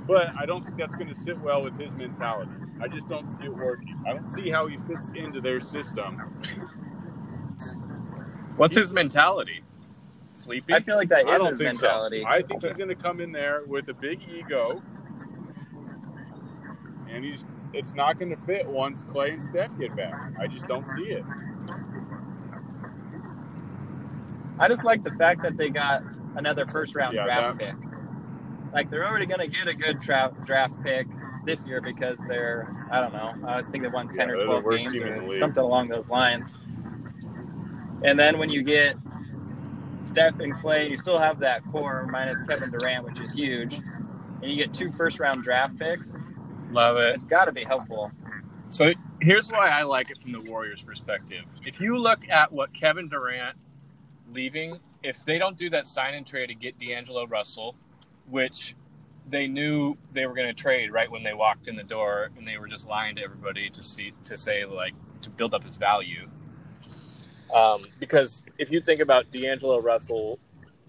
But 0.06 0.32
I 0.36 0.46
don't 0.46 0.64
think 0.64 0.78
that's 0.78 0.94
going 0.94 1.08
to 1.12 1.20
sit 1.20 1.38
well 1.40 1.62
with 1.62 1.78
his 1.80 1.94
mentality. 1.94 2.50
I 2.80 2.88
just 2.88 3.08
don't 3.08 3.28
see 3.28 3.44
it 3.44 3.54
working. 3.54 4.00
I 4.06 4.12
don't 4.14 4.30
see 4.32 4.50
how 4.50 4.66
he 4.66 4.76
fits 4.76 5.08
into 5.14 5.40
their 5.40 5.60
system. 5.60 6.18
What's 8.56 8.74
his 8.76 8.92
mentality? 8.92 9.62
Sleepy? 10.30 10.74
I 10.74 10.80
feel 10.80 10.96
like 10.96 11.08
that 11.10 11.28
is 11.28 11.34
I 11.34 11.38
don't 11.38 11.50
his 11.50 11.58
think 11.58 11.74
mentality. 11.74 12.22
so. 12.22 12.28
I 12.28 12.42
think 12.42 12.62
he's 12.62 12.76
going 12.76 12.88
to 12.88 12.94
come 12.94 13.20
in 13.20 13.32
there 13.32 13.62
with 13.66 13.88
a 13.88 13.94
big 13.94 14.20
ego, 14.28 14.82
and 17.08 17.24
he's 17.24 17.44
it's 17.72 17.94
not 17.94 18.18
going 18.18 18.30
to 18.30 18.36
fit 18.42 18.66
once 18.66 19.02
Clay 19.02 19.30
and 19.30 19.42
Steph 19.42 19.76
get 19.78 19.94
back. 19.96 20.20
I 20.38 20.46
just 20.46 20.66
don't 20.66 20.86
see 20.88 21.04
it. 21.04 21.24
I 24.58 24.68
just 24.68 24.84
like 24.84 25.02
the 25.02 25.10
fact 25.12 25.42
that 25.42 25.56
they 25.56 25.70
got 25.70 26.02
another 26.36 26.66
first 26.66 26.94
round 26.94 27.14
Yeah, 27.14 27.24
draft 27.24 27.58
that- 27.58 27.80
pick. 27.80 27.88
Like 28.72 28.90
they're 28.90 29.06
already 29.06 29.26
going 29.26 29.40
to 29.40 29.48
get 29.48 29.68
a 29.68 29.74
good 29.74 30.00
tra- 30.00 30.32
draft 30.46 30.72
pick 30.82 31.06
this 31.44 31.66
year 31.66 31.80
because 31.82 32.16
they're 32.26 32.72
I 32.90 33.00
don't 33.00 33.12
know 33.12 33.34
I 33.46 33.60
think 33.62 33.82
they 33.82 33.88
won 33.90 34.08
ten 34.08 34.28
Yeah, 34.30 34.36
or 34.36 34.44
twelve 34.46 34.64
games 34.70 34.92
team 34.92 35.02
in 35.02 35.14
the 35.16 35.22
or 35.24 35.36
something 35.36 35.62
along 35.62 35.88
those 35.88 36.08
lines. 36.08 36.46
And 38.02 38.18
then 38.18 38.38
when 38.38 38.48
you 38.48 38.62
get 38.62 38.96
Steph 40.00 40.40
and 40.40 40.54
Clay, 40.56 40.88
you 40.88 40.96
still 40.98 41.18
have 41.18 41.38
that 41.40 41.64
core 41.70 42.08
minus 42.10 42.42
Kevin 42.42 42.70
Durant, 42.70 43.04
which 43.04 43.20
is 43.20 43.30
huge, 43.30 43.74
and 43.74 44.50
you 44.50 44.56
get 44.56 44.72
two 44.72 44.90
first 44.92 45.20
round 45.20 45.44
draft 45.44 45.78
picks. 45.78 46.16
Love 46.72 46.96
it. 46.96 47.16
It's 47.16 47.24
got 47.24 47.44
to 47.44 47.52
be 47.52 47.64
helpful. 47.64 48.10
So 48.68 48.92
here's 49.20 49.50
why 49.50 49.68
I 49.68 49.82
like 49.82 50.10
it 50.10 50.18
from 50.18 50.32
the 50.32 50.42
Warriors' 50.44 50.82
perspective. 50.82 51.44
If 51.66 51.80
you 51.80 51.98
look 51.98 52.26
at 52.30 52.50
what 52.50 52.72
Kevin 52.72 53.08
Durant 53.08 53.56
leaving, 54.32 54.78
if 55.02 55.24
they 55.26 55.38
don't 55.38 55.58
do 55.58 55.68
that 55.70 55.86
sign 55.86 56.14
and 56.14 56.26
trade 56.26 56.46
to 56.46 56.54
get 56.54 56.78
D'Angelo 56.78 57.26
Russell, 57.26 57.76
which 58.30 58.74
they 59.28 59.46
knew 59.46 59.96
they 60.12 60.26
were 60.26 60.34
going 60.34 60.48
to 60.48 60.54
trade 60.54 60.90
right 60.90 61.10
when 61.10 61.22
they 61.22 61.34
walked 61.34 61.68
in 61.68 61.76
the 61.76 61.82
door, 61.82 62.30
and 62.38 62.48
they 62.48 62.56
were 62.56 62.68
just 62.68 62.88
lying 62.88 63.16
to 63.16 63.22
everybody 63.22 63.68
to 63.70 63.82
see 63.82 64.14
to 64.24 64.36
say 64.36 64.64
like 64.64 64.94
to 65.20 65.30
build 65.30 65.52
up 65.52 65.64
his 65.64 65.76
value. 65.76 66.28
Um, 67.54 67.82
because 68.00 68.46
if 68.58 68.70
you 68.70 68.80
think 68.80 69.00
about 69.00 69.30
D'Angelo 69.30 69.78
Russell 69.78 70.38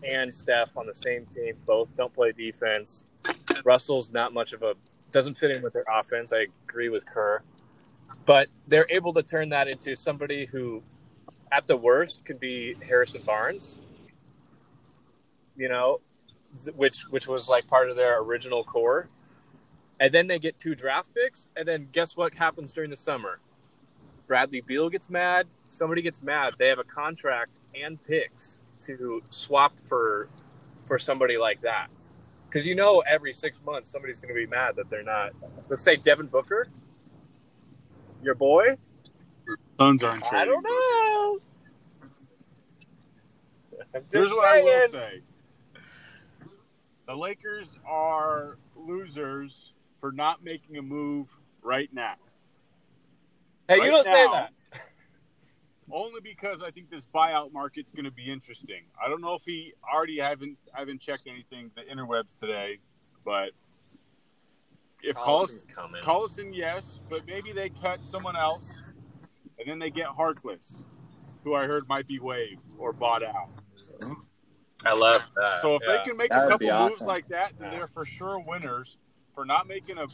and 0.02 0.34
Steph 0.34 0.78
on 0.78 0.88
the 0.88 0.94
same 0.94 1.26
team, 1.26 1.56
both 1.66 1.96
don't 1.98 2.14
play 2.14 2.32
defense. 2.32 3.04
Russell's 3.66 4.10
not 4.10 4.34
much 4.34 4.54
of 4.54 4.64
a 4.64 4.76
doesn't 5.14 5.38
fit 5.38 5.52
in 5.52 5.62
with 5.62 5.72
their 5.72 5.86
offense. 5.92 6.34
I 6.34 6.48
agree 6.68 6.90
with 6.90 7.06
Kerr, 7.06 7.42
but 8.26 8.50
they're 8.68 8.88
able 8.90 9.14
to 9.14 9.24
turn 9.24 9.50
that 9.50 9.70
into 9.70 9.96
somebody 9.96 10.46
who, 10.46 10.84
at 11.52 11.66
the 11.68 11.78
worst, 11.78 12.26
could 12.26 12.40
be 12.40 12.76
Harrison 12.86 13.22
Barnes. 13.26 13.80
You 15.56 15.70
know, 15.70 16.02
which 16.76 17.06
which 17.10 17.28
was 17.28 17.48
like 17.48 17.68
part 17.68 17.90
of 17.90 17.96
their 17.96 18.20
original 18.22 18.64
core. 18.64 19.08
And 20.00 20.12
then 20.12 20.28
they 20.28 20.40
get 20.40 20.58
two 20.58 20.76
draft 20.76 21.14
picks, 21.14 21.48
and 21.56 21.66
then 21.66 21.88
guess 21.92 22.18
what 22.18 22.34
happens 22.34 22.74
during 22.74 22.90
the 22.90 22.98
summer? 22.98 23.40
Bradley 24.28 24.62
Beal 24.62 24.90
gets 24.90 25.10
mad. 25.10 25.48
Somebody 25.70 26.02
gets 26.02 26.22
mad. 26.22 26.56
They 26.58 26.68
have 26.68 26.80
a 26.80 26.84
contract 26.84 27.60
and 27.80 28.04
picks 28.04 28.60
to 28.82 29.22
swap 29.30 29.78
for 29.78 30.28
for 30.86 30.98
somebody 30.98 31.38
like 31.38 31.62
that. 31.62 31.88
Because 32.54 32.68
you 32.68 32.76
know, 32.76 33.00
every 33.08 33.34
six 33.34 33.60
months 33.66 33.90
somebody's 33.90 34.20
going 34.20 34.32
to 34.32 34.40
be 34.40 34.46
mad 34.46 34.76
that 34.76 34.88
they're 34.88 35.02
not. 35.02 35.32
Let's 35.70 35.82
say 35.82 35.96
Devin 35.96 36.28
Booker, 36.28 36.68
your 38.22 38.36
boy. 38.36 38.78
Suns 39.80 40.04
aren't 40.04 40.32
I 40.32 40.46
don't 40.46 40.62
know. 40.62 41.40
Here's 44.12 44.30
what 44.30 44.46
I 44.46 44.62
will 44.62 44.88
say: 44.90 45.22
the 47.08 47.16
Lakers 47.16 47.76
are 47.90 48.60
losers 48.76 49.74
for 50.00 50.12
not 50.12 50.44
making 50.44 50.78
a 50.78 50.84
move 50.84 51.36
right 51.64 51.92
now. 51.92 52.14
Hey, 53.68 53.80
Right 53.80 53.86
you 53.86 53.92
don't 53.92 54.04
say 54.04 54.28
that. 54.32 54.52
Only 55.92 56.22
because 56.22 56.62
I 56.64 56.72
think 56.72 56.90
this 56.90 57.08
buyout 57.14 57.52
market's 57.52 57.92
going 57.92 58.06
to 58.06 58.12
be 58.12 58.32
interesting. 58.32 58.84
I 59.04 59.10
don't 59.10 59.22
know 59.22 59.36
if 59.36 59.44
he 59.44 59.74
already 59.92 60.20
haven't 60.20 60.58
I 60.76 60.80
haven't 60.80 61.02
checked 61.02 61.28
anything 61.28 61.72
the 61.76 61.82
interwebs 61.82 62.38
today, 62.40 62.80
but 63.26 63.52
if 65.02 65.18
Collison, 65.18 65.68
coming. 65.68 66.02
Collison, 66.02 66.52
yes, 66.54 67.00
but 67.10 67.26
maybe 67.28 67.52
they 67.52 67.70
cut 67.70 68.06
someone 68.06 68.38
else, 68.38 68.80
and 69.60 69.68
then 69.68 69.78
they 69.78 69.90
get 69.90 70.08
Harkless, 70.08 70.86
who 71.44 71.54
I 71.54 71.66
heard 71.66 71.88
might 71.90 72.08
be 72.08 72.20
waived 72.20 72.74
or 72.78 72.94
bought 72.94 73.24
out. 73.24 73.50
I 74.86 74.94
love 74.94 75.30
that. 75.36 75.60
So 75.62 75.76
if 75.76 75.84
yeah. 75.86 75.98
they 75.98 76.04
can 76.04 76.18
make 76.18 76.30
That 76.30 76.44
a 76.44 76.48
would 76.48 76.60
be 76.60 76.68
couple 76.68 76.90
moves 76.90 77.02
like 77.02 77.28
that, 77.30 77.54
then 77.60 77.72
Yeah. 77.72 77.80
they're 77.80 77.88
for 77.88 78.06
sure 78.06 78.40
winners 78.40 78.98
for 79.34 79.46
not 79.46 79.68
making 79.68 79.98
a, 79.98 80.08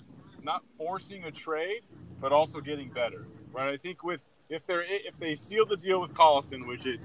not 0.43 0.63
forcing 0.77 1.23
a 1.25 1.31
trade, 1.31 1.81
but 2.19 2.31
also 2.31 2.59
getting 2.59 2.89
better. 2.89 3.27
Right? 3.51 3.73
I 3.73 3.77
think 3.77 4.03
with 4.03 4.23
if 4.49 4.65
they're 4.65 4.83
if 4.83 5.17
they 5.19 5.35
seal 5.35 5.65
the 5.65 5.77
deal 5.77 6.01
with 6.01 6.13
Collison, 6.13 6.67
which 6.67 6.85
it 6.85 6.99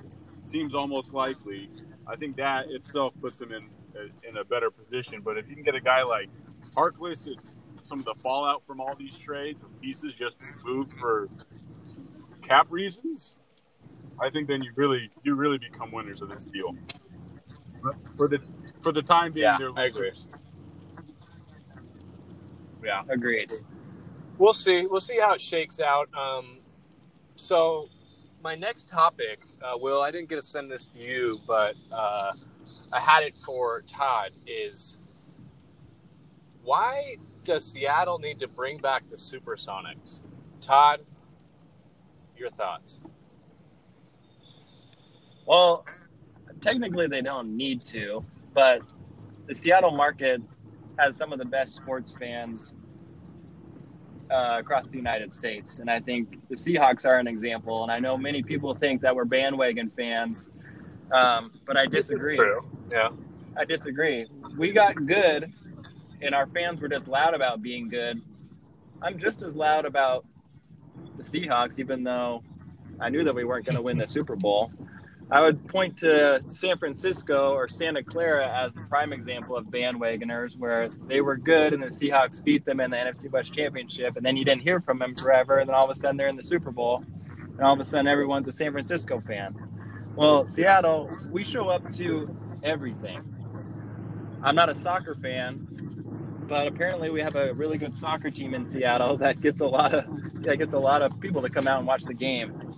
seems 0.44 0.74
almost 0.74 1.12
likely, 1.12 1.70
I 2.07 2.16
think 2.16 2.37
that 2.37 2.70
itself 2.70 3.12
puts 3.20 3.38
them 3.38 3.52
in 3.52 3.68
in 4.28 4.37
a 4.38 4.44
better 4.44 4.70
position. 4.70 5.20
But 5.22 5.38
if 5.38 5.48
you 5.48 5.54
can 5.54 5.64
get 5.64 5.74
a 5.74 5.80
guy 5.80 6.02
like 6.02 6.28
Harkless, 6.76 7.26
it's 7.26 7.54
some 7.80 7.98
of 7.98 8.04
the 8.07 8.14
fallout 8.22 8.62
from 8.66 8.80
all 8.80 8.94
these 8.98 9.14
trades 9.16 9.61
and 9.62 9.80
pieces 9.80 10.14
just 10.18 10.37
moved 10.64 10.92
for 10.94 11.28
cap 12.42 12.66
reasons. 12.70 13.37
I 14.20 14.30
think 14.30 14.48
then 14.48 14.62
you 14.62 14.70
really 14.76 15.11
you 15.22 15.35
really 15.35 15.59
become 15.59 15.92
winners 15.92 16.22
of 16.22 16.28
this 16.30 16.44
deal. 16.44 16.74
But 17.83 17.94
for 18.16 18.28
the 18.28 18.40
for 18.80 18.92
the 18.92 19.02
time 19.02 19.33
being, 19.33 19.44
Yeah, 19.44 19.59
they're 19.59 19.72
I 19.78 19.85
agree. 19.85 20.09
losers. 20.09 20.28
yeah. 22.83 23.02
Agreed. 23.09 23.50
We'll 24.38 24.54
see. 24.54 24.87
We'll 24.87 25.00
see 25.00 25.18
how 25.20 25.35
it 25.35 25.40
shakes 25.40 25.80
out. 25.80 26.09
Um, 26.14 26.59
so, 27.37 27.88
my 28.42 28.55
next 28.55 28.88
topic, 28.88 29.40
uh, 29.62 29.77
Will, 29.79 30.03
I 30.03 30.11
didn't 30.11 30.29
get 30.29 30.37
to 30.37 30.42
send 30.42 30.70
this 30.70 30.87
to 30.87 30.99
you, 30.99 31.40
but 31.47 31.75
uh, 31.90 32.33
I 32.92 33.01
had 33.01 33.23
it 33.23 33.37
for 33.37 33.83
Todd. 33.83 34.33
Is 34.47 34.99
why 36.62 37.16
does 37.44 37.64
Seattle 37.64 38.18
need 38.18 38.38
to 38.40 38.49
bring 38.49 38.79
back 38.79 39.09
the 39.09 39.16
Supersonics? 39.16 40.20
Todd, 40.61 41.01
your 42.37 42.51
thoughts? 42.51 43.01
Well, 45.47 45.85
technically 46.61 47.07
they 47.07 47.20
don't 47.20 47.57
need 47.57 47.85
to, 47.87 48.25
but 48.55 48.81
the 49.47 49.55
Seattle 49.55 49.90
market 49.90 50.40
has 50.99 51.16
some 51.16 51.33
of 51.33 51.38
the 51.38 51.44
best 51.44 51.75
sports 51.75 52.14
fans 52.18 52.75
uh, 54.35 54.59
across 54.59 54.88
the 54.88 54.97
United 54.97 55.33
States, 55.33 55.79
and 55.79 55.88
I 55.88 56.01
think 56.01 56.40
the 56.49 56.57
Seahawks 56.57 57.05
are 57.07 57.18
an 57.18 57.29
example. 57.29 57.85
And 57.85 57.92
I 57.92 58.01
know 58.01 58.16
many 58.16 58.42
people 58.42 58.75
think 58.75 59.01
that 59.03 59.14
we're 59.14 59.25
bandwagon 59.25 59.90
fans, 59.97 60.49
um, 61.12 61.53
but 61.66 61.77
I 61.77 61.87
disagree. 61.87 62.40
Yeah. 62.90 63.11
I 63.57 63.64
disagree. 63.64 64.27
We 64.57 64.73
got 64.73 65.07
good, 65.07 65.53
and 66.20 66.35
our 66.35 66.49
fans 66.49 66.81
were 66.81 66.88
just 66.88 67.07
loud 67.07 67.35
about 67.35 67.62
being 67.62 67.88
good. 67.88 68.20
I'm 69.01 69.20
just 69.20 69.42
as 69.42 69.55
loud 69.55 69.87
about 69.87 70.25
the 71.16 71.23
Seahawks, 71.23 71.79
even 71.79 72.03
though 72.03 72.42
I 73.01 73.11
knew 73.11 73.23
that 73.23 73.35
we 73.35 73.44
weren't 73.44 73.64
going 73.64 73.77
to 73.77 73.83
win 73.83 73.99
the 73.99 74.09
Super 74.09 74.35
Bowl. 74.35 74.73
I 75.30 75.40
would 75.40 75.66
point 75.68 75.96
to 75.98 76.42
San 76.48 76.78
Francisco 76.78 77.52
or 77.52 77.68
Santa 77.68 78.02
Clara 78.02 78.46
as 78.46 78.76
a 78.76 78.88
prime 78.88 79.12
example 79.12 79.56
of 79.56 79.66
bandwagoners, 79.66 80.56
where 80.58 80.88
they 80.88 81.20
were 81.22 81.37
good 81.37 81.72
and 81.72 81.82
the 81.82 81.88
Seahawks 81.88 82.42
beat 82.42 82.64
them 82.64 82.80
in 82.80 82.90
the 82.90 82.96
NFC 82.96 83.30
West 83.30 83.52
Championship, 83.52 84.16
and 84.16 84.24
then 84.24 84.37
you 84.37 84.44
didn't 84.44 84.62
hear 84.62 84.80
from 84.80 84.98
them 84.98 85.14
forever, 85.14 85.58
and 85.58 85.68
then 85.68 85.74
all 85.74 85.90
of 85.90 85.96
a 85.96 86.00
sudden 86.00 86.16
they're 86.16 86.28
in 86.28 86.37
the 86.37 86.42
Super 86.42 86.70
Bowl, 86.70 87.04
and 87.38 87.60
all 87.60 87.72
of 87.72 87.80
a 87.80 87.84
sudden 87.84 88.06
everyone's 88.06 88.46
a 88.48 88.52
San 88.52 88.72
Francisco 88.72 89.20
fan. 89.26 89.56
Well, 90.14 90.46
Seattle, 90.46 91.10
we 91.30 91.42
show 91.42 91.68
up 91.68 91.90
to 91.94 92.37
everything. 92.62 93.22
I'm 94.42 94.54
not 94.54 94.68
a 94.68 94.74
soccer 94.74 95.16
fan, 95.16 95.66
but 96.46 96.66
apparently 96.66 97.10
we 97.10 97.20
have 97.22 97.34
a 97.34 97.54
really 97.54 97.78
good 97.78 97.96
soccer 97.96 98.30
team 98.30 98.54
in 98.54 98.68
Seattle 98.68 99.16
that 99.18 99.40
gets 99.40 99.60
a 99.60 99.66
lot 99.66 99.94
of 99.94 100.04
that 100.42 100.58
gets 100.58 100.74
a 100.74 100.78
lot 100.78 101.00
of 101.00 101.18
people 101.18 101.40
to 101.42 101.48
come 101.48 101.66
out 101.66 101.78
and 101.78 101.87
watch 101.87 102.04
the 102.04 102.14
game. 102.14 102.74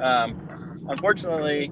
Um, 0.00 0.82
unfortunately, 0.88 1.70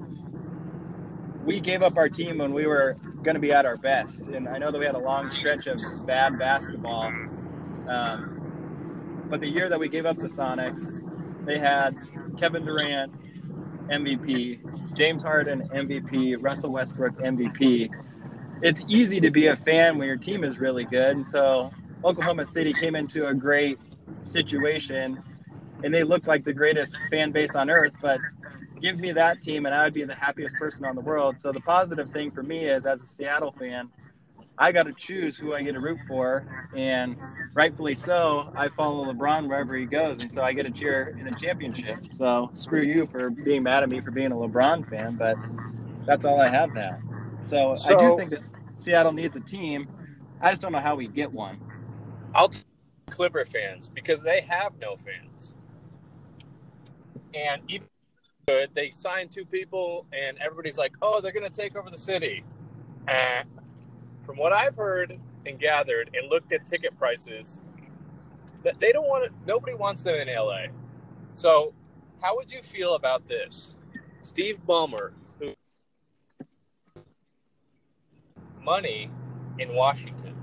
we 1.45 1.59
gave 1.59 1.81
up 1.81 1.97
our 1.97 2.09
team 2.09 2.37
when 2.37 2.53
we 2.53 2.67
were 2.67 2.95
going 3.23 3.35
to 3.35 3.39
be 3.39 3.51
at 3.51 3.65
our 3.65 3.77
best, 3.77 4.27
and 4.27 4.47
I 4.47 4.57
know 4.57 4.71
that 4.71 4.77
we 4.77 4.85
had 4.85 4.95
a 4.95 4.99
long 4.99 5.29
stretch 5.29 5.67
of 5.67 5.79
bad 6.05 6.37
basketball. 6.37 7.05
Um, 7.87 9.27
but 9.29 9.39
the 9.39 9.49
year 9.49 9.69
that 9.69 9.79
we 9.79 9.89
gave 9.89 10.05
up 10.05 10.17
the 10.17 10.27
Sonics, 10.27 11.45
they 11.45 11.57
had 11.57 11.95
Kevin 12.37 12.65
Durant, 12.65 13.13
MVP, 13.89 14.95
James 14.95 15.23
Harden, 15.23 15.67
MVP, 15.69 16.37
Russell 16.39 16.71
Westbrook, 16.71 17.17
MVP. 17.17 17.89
It's 18.61 18.81
easy 18.87 19.19
to 19.19 19.31
be 19.31 19.47
a 19.47 19.55
fan 19.55 19.97
when 19.97 20.07
your 20.07 20.17
team 20.17 20.43
is 20.43 20.59
really 20.59 20.85
good, 20.85 21.15
and 21.15 21.25
so 21.25 21.71
Oklahoma 22.03 22.45
City 22.45 22.73
came 22.73 22.95
into 22.95 23.27
a 23.27 23.33
great 23.33 23.79
situation, 24.21 25.21
and 25.83 25.93
they 25.93 26.03
looked 26.03 26.27
like 26.27 26.43
the 26.43 26.53
greatest 26.53 26.95
fan 27.09 27.31
base 27.31 27.55
on 27.55 27.69
earth. 27.69 27.93
But 28.01 28.19
give 28.81 28.99
me 28.99 29.11
that 29.13 29.41
team, 29.41 29.65
and 29.65 29.75
I 29.75 29.83
would 29.83 29.93
be 29.93 30.03
the 30.03 30.15
happiest 30.15 30.57
person 30.57 30.85
on 30.85 30.95
the 30.95 31.01
world. 31.01 31.39
So 31.39 31.51
the 31.51 31.61
positive 31.61 32.09
thing 32.09 32.31
for 32.31 32.43
me 32.43 32.65
is, 32.65 32.85
as 32.85 33.01
a 33.01 33.07
Seattle 33.07 33.53
fan, 33.57 33.89
I 34.57 34.71
got 34.71 34.83
to 34.83 34.93
choose 34.93 35.37
who 35.37 35.53
I 35.53 35.61
get 35.63 35.73
to 35.73 35.79
root 35.79 35.99
for, 36.07 36.45
and 36.75 37.15
rightfully 37.53 37.95
so, 37.95 38.51
I 38.55 38.69
follow 38.69 39.11
LeBron 39.11 39.47
wherever 39.47 39.75
he 39.75 39.85
goes, 39.85 40.21
and 40.21 40.31
so 40.31 40.41
I 40.41 40.53
get 40.53 40.63
to 40.63 40.71
cheer 40.71 41.15
in 41.19 41.27
a 41.27 41.35
championship. 41.35 41.99
So 42.11 42.51
screw 42.53 42.81
you 42.81 43.07
for 43.11 43.29
being 43.29 43.63
mad 43.63 43.83
at 43.83 43.89
me 43.89 44.01
for 44.01 44.11
being 44.11 44.31
a 44.31 44.35
LeBron 44.35 44.89
fan, 44.89 45.15
but 45.15 45.37
that's 46.05 46.25
all 46.25 46.39
I 46.39 46.47
have 46.47 46.73
now. 46.73 46.99
So, 47.47 47.75
I 47.87 47.93
do 47.93 48.17
think 48.17 48.31
that 48.31 48.43
Seattle 48.77 49.13
needs 49.13 49.35
a 49.35 49.41
team. 49.41 49.87
I 50.41 50.51
just 50.51 50.61
don't 50.61 50.71
know 50.71 50.79
how 50.79 50.95
we 50.95 51.07
get 51.07 51.31
one. 51.31 51.59
I'll 52.33 52.49
t- 52.49 52.63
Clipper 53.09 53.45
fans 53.45 53.89
because 53.93 54.23
they 54.23 54.41
have 54.41 54.73
no 54.79 54.95
fans. 54.95 55.53
And 57.33 57.61
even 57.67 57.87
good, 58.51 58.69
they 58.73 58.91
signed 58.91 59.31
two 59.31 59.45
people, 59.45 60.05
and 60.11 60.37
everybody's 60.39 60.77
like, 60.77 60.93
"Oh, 61.01 61.21
they're 61.21 61.31
going 61.31 61.49
to 61.49 61.61
take 61.61 61.75
over 61.75 61.89
the 61.89 61.97
city." 61.97 62.43
From 64.21 64.37
what 64.37 64.53
I've 64.53 64.75
heard 64.75 65.19
and 65.45 65.59
gathered, 65.59 66.11
and 66.13 66.29
looked 66.29 66.51
at 66.53 66.65
ticket 66.65 66.97
prices, 66.97 67.63
that 68.63 68.79
they 68.79 68.91
don't 68.91 69.07
want 69.07 69.25
it. 69.25 69.31
Nobody 69.45 69.73
wants 69.73 70.03
them 70.03 70.15
in 70.15 70.27
LA. 70.27 70.65
So, 71.33 71.73
how 72.21 72.35
would 72.35 72.51
you 72.51 72.61
feel 72.61 72.95
about 72.95 73.27
this, 73.27 73.75
Steve 74.21 74.59
Ballmer, 74.67 75.11
who 75.39 75.53
money 78.63 79.09
in 79.57 79.73
Washington? 79.73 80.35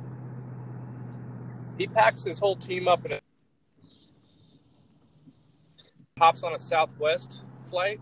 he 1.79 1.87
packs 1.87 2.25
his 2.25 2.41
whole 2.41 2.57
team 2.57 2.89
up 2.89 3.05
and 3.05 3.21
hops 6.19 6.43
on 6.43 6.53
a 6.53 6.59
Southwest 6.59 7.45
flight 7.69 8.01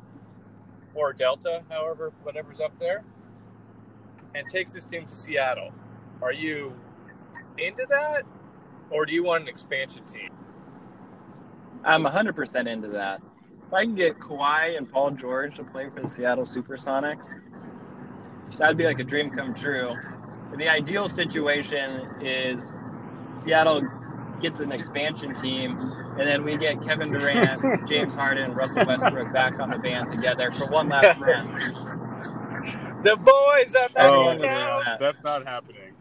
or 0.95 1.13
Delta, 1.13 1.63
however, 1.69 2.13
whatever's 2.23 2.61
up 2.61 2.79
there, 2.79 3.05
and 4.35 4.47
takes 4.49 4.73
his 4.73 4.85
team 4.85 5.07
to 5.07 5.15
Seattle. 5.15 5.73
Are 6.23 6.33
you 6.33 6.73
into 7.59 7.87
that, 7.91 8.23
or 8.91 9.05
do 9.07 9.15
you 9.15 9.23
want 9.23 9.43
an 9.43 9.49
expansion 9.49 10.05
team? 10.05 10.31
I'm 11.85 12.05
100% 12.05 12.67
into 12.67 12.89
that. 12.89 13.21
If 13.67 13.75
I 13.75 13.83
can 13.83 13.95
get 13.95 14.19
Kawhi 14.19 14.77
and 14.77 14.91
Paul 14.91 15.11
George 15.13 15.57
to 15.57 15.65
play 15.65 15.89
for 15.89 16.01
the 16.01 16.09
Seattle 16.09 16.45
Supersonics, 16.45 17.27
that'd 18.59 18.77
be 18.77 18.85
like 18.85 19.01
a 19.01 19.05
dream 19.05 19.31
come 19.31 19.55
true. 19.55 19.95
The 20.57 20.69
ideal 20.69 21.09
situation 21.09 22.09
is 22.21 22.77
Seattle 23.37 23.83
gets 24.41 24.61
an 24.61 24.73
expansion 24.73 25.35
team, 25.35 25.79
and 26.19 26.29
then 26.29 26.45
we 26.45 26.57
get 26.57 26.83
Kevin 26.83 27.11
Durant, 27.13 27.89
James 27.89 28.15
Harden, 28.15 28.53
Russell 28.55 28.85
Westbrook 28.87 29.33
back 29.33 29.59
on 29.59 29.71
the 29.71 29.79
band 29.79 30.11
together 30.13 30.51
for 30.51 30.69
one 30.71 30.89
last 30.89 31.19
run. 31.21 31.47
The 33.03 33.17
boys 33.17 33.75
up 33.75 33.93
at 33.97 34.07
Oh, 34.11 34.29
Everyone 34.31 34.39
that. 34.41 34.99
that's 35.01 35.23
not 35.23 35.47
happening. 35.47 35.93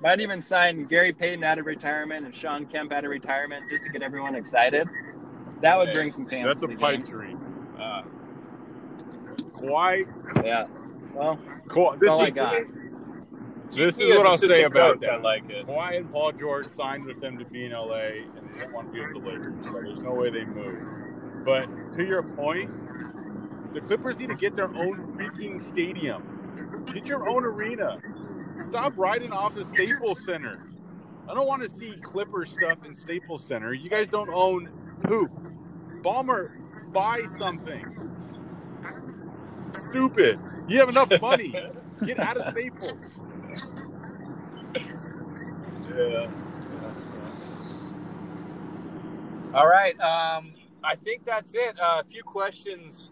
Might 0.00 0.20
even 0.20 0.42
sign 0.42 0.84
Gary 0.86 1.12
Payton 1.12 1.44
out 1.44 1.58
of 1.58 1.66
retirement 1.66 2.26
and 2.26 2.34
Shawn 2.34 2.66
Kemp 2.66 2.90
out 2.92 3.04
of 3.04 3.10
retirement 3.10 3.68
just 3.70 3.84
to 3.84 3.90
get 3.90 4.02
everyone 4.02 4.34
excited. 4.34 4.88
That 5.60 5.78
would 5.78 5.92
bring 5.92 6.10
some 6.10 6.26
fans. 6.26 6.46
That's 6.46 6.60
to 6.62 6.66
a 6.66 6.68
the 6.70 6.76
pipe 6.76 6.96
games. 6.96 7.10
dream. 7.10 7.38
Uh, 7.78 8.02
Kawhi, 9.54 10.44
Yeah. 10.44 10.66
Well, 11.14 11.38
Kawhi, 11.68 11.90
that's 11.92 12.00
this 12.00 12.10
all 12.10 12.20
I 12.20 12.24
is, 12.26 12.32
got. 12.32 12.54
This 13.74 13.98
is 13.98 14.10
what 14.10 14.26
I'll 14.26 14.38
say 14.38 14.64
about 14.64 14.92
coach, 14.94 15.00
that. 15.00 15.10
I 15.10 15.16
like 15.16 15.48
it. 15.50 15.66
Kawhi 15.66 15.96
and 15.98 16.12
Paul 16.12 16.32
George 16.32 16.66
signed 16.68 17.04
with 17.06 17.20
them 17.20 17.38
to 17.38 17.44
be 17.44 17.64
in 17.64 17.72
LA, 17.72 17.96
and 17.96 18.50
they 18.54 18.58
didn't 18.60 18.72
want 18.72 18.88
to 18.88 18.92
be 18.92 19.00
with 19.00 19.12
the 19.12 19.30
Lakers, 19.30 19.54
so 19.64 19.72
there's 19.72 20.02
no 20.02 20.12
way 20.12 20.30
they 20.30 20.44
move. 20.44 21.44
But 21.44 21.94
to 21.94 22.04
your 22.04 22.22
point, 22.22 22.70
the 23.72 23.80
Clippers 23.80 24.18
need 24.18 24.28
to 24.28 24.34
get 24.34 24.54
their 24.54 24.68
own 24.74 25.16
freaking 25.16 25.66
stadium. 25.70 26.84
Get 26.92 27.06
your 27.06 27.28
own 27.28 27.44
arena. 27.44 27.98
Stop 28.66 28.92
riding 28.96 29.32
off 29.32 29.56
of 29.56 29.66
Staples 29.68 30.18
Center. 30.24 30.64
I 31.28 31.34
don't 31.34 31.46
want 31.46 31.62
to 31.62 31.68
see 31.68 31.94
Clipper 32.02 32.44
stuff 32.44 32.84
in 32.84 32.94
Staples 32.94 33.44
Center. 33.44 33.72
You 33.72 33.88
guys 33.88 34.08
don't 34.08 34.28
own 34.28 34.68
who? 35.08 35.28
Ballmer, 36.02 36.50
buy 36.92 37.22
something. 37.38 37.86
Stupid. 39.90 40.38
You 40.68 40.78
have 40.80 40.88
enough 40.90 41.10
money. 41.20 41.54
Get 42.04 42.18
out 42.18 42.36
of 42.36 42.46
Staples. 42.52 43.20
Yeah. 45.94 46.30
All 49.54 49.68
right. 49.68 49.98
Um, 50.00 50.54
I 50.82 50.96
think 50.96 51.24
that's 51.24 51.54
it. 51.54 51.78
Uh, 51.78 52.02
a 52.04 52.08
few 52.08 52.22
questions. 52.22 53.10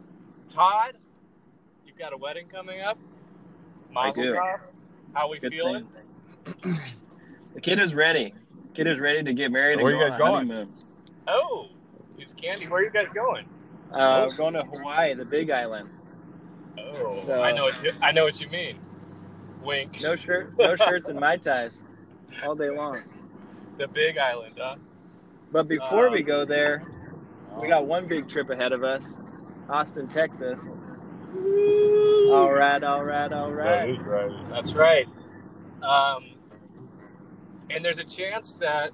Todd, 0.49 0.97
you've 1.87 1.99
got 1.99 2.13
a 2.13 2.17
wedding 2.17 2.47
coming 2.49 2.81
up. 2.81 2.99
I 3.97 4.11
do. 4.13 4.33
tov. 4.33 4.61
How 5.15 5.29
we 5.29 5.39
Good 5.39 5.53
feeling? 5.53 5.87
the 7.55 7.61
kid 7.61 7.79
is 7.79 7.95
ready. 7.95 8.33
Kid 8.75 8.87
is 8.87 8.99
ready 8.99 9.23
to 9.23 9.33
get 9.35 9.51
married. 9.51 9.75
and 9.75 9.83
Where 9.83 9.93
go 9.93 9.99
you 10.05 10.09
guys 10.09 10.17
going? 10.19 10.49
honeymoon. 10.49 10.75
Oh, 11.29 11.67
it's 12.19 12.33
Candy. 12.33 12.67
Where 12.69 12.81
are 12.81 12.85
you 12.85 12.91
guys 12.91 13.09
going? 13.15 13.47
Uh, 13.93 14.27
we're 14.31 14.37
going 14.37 14.55
to 14.55 14.63
Hawaii, 14.63 15.15
the 15.15 15.25
Big 15.25 15.51
Island. 15.51 15.91
Oh, 16.79 17.23
So- 17.27 17.43
I 17.43 17.53
know. 17.53 17.65
What 17.65 17.83
you, 17.83 17.93
I 18.01 18.13
know 18.13 18.25
what 18.25 18.41
you 18.41 18.49
mean. 18.49 18.79
Wink. 19.63 20.01
No 20.01 20.17
shirt, 20.17 20.57
no 20.59 20.77
shirts, 20.77 21.09
and 21.09 21.21
my 21.21 21.37
ties 21.37 21.85
all 22.45 22.55
day 22.55 22.71
long. 22.71 22.99
The 23.79 23.89
Big 23.89 24.19
Island, 24.19 24.55
huh? 24.59 24.77
But 25.53 25.69
before 25.69 26.07
Um, 26.09 26.13
we 26.13 26.23
go 26.23 26.45
there, 26.45 26.83
we 27.61 27.69
got 27.69 27.87
one 27.87 28.07
big 28.07 28.29
trip 28.29 28.51
ahead 28.51 28.73
of 28.73 28.85
us, 28.85 29.21
Austin, 29.69 30.09
Texas. 30.09 30.61
All 31.37 32.53
right, 32.53 32.83
all 32.83 33.05
right, 33.05 33.33
all 33.33 33.51
That 33.53 33.99
right. 33.99 34.51
That's 34.51 34.75
right. 34.75 35.07
Um, 35.83 36.35
and 37.71 37.85
there's 37.85 37.99
a 37.99 38.05
chance 38.05 38.55
that, 38.55 38.91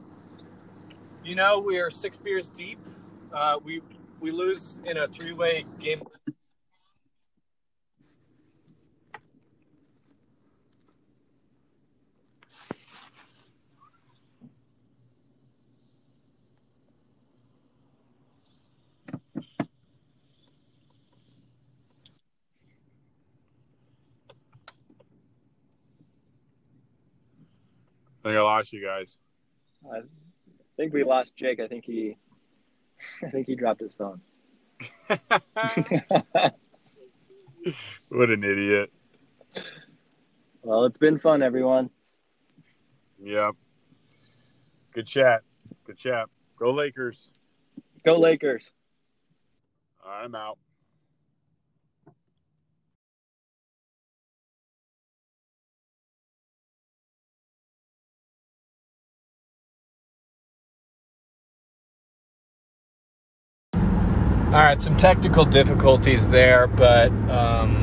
you 1.24 1.34
know, 1.34 1.58
we 1.58 1.78
are 1.78 1.90
six 1.90 2.16
beers 2.16 2.48
deep. 2.48 2.78
Uh, 3.32 3.58
we 3.62 3.82
we 4.20 4.30
lose 4.30 4.80
in 4.84 4.96
a 4.96 5.06
three-way 5.08 5.66
game. 5.78 6.02
I 28.26 28.30
think 28.30 28.38
I 28.38 28.42
lost 28.42 28.72
you 28.72 28.84
guys. 28.84 29.18
I 29.88 30.00
think 30.76 30.92
we 30.92 31.04
lost 31.04 31.36
Jake. 31.36 31.60
I 31.60 31.68
think 31.68 31.84
he, 31.84 32.16
I 33.22 33.30
think 33.30 33.46
he 33.46 33.54
dropped 33.54 33.80
his 33.80 33.94
phone. 33.94 34.20
What 38.10 38.30
an 38.30 38.44
idiot. 38.44 38.92
well, 40.62 40.84
it's 40.84 40.98
been 40.98 41.18
fun, 41.18 41.42
everyone. 41.42 41.90
Yep. 43.20 43.54
Good 44.92 45.06
chat. 45.06 45.42
Good 45.84 45.96
chat. 45.96 46.26
Go 46.56 46.70
Lakers. 46.70 47.28
Go 48.04 48.20
Lakers. 48.20 48.72
I'm 50.04 50.36
out. 50.36 50.58
All 64.46 64.52
right, 64.52 64.80
some 64.80 64.96
technical 64.96 65.44
difficulties 65.44 66.30
there, 66.30 66.68
but 66.68 67.10
um, 67.28 67.82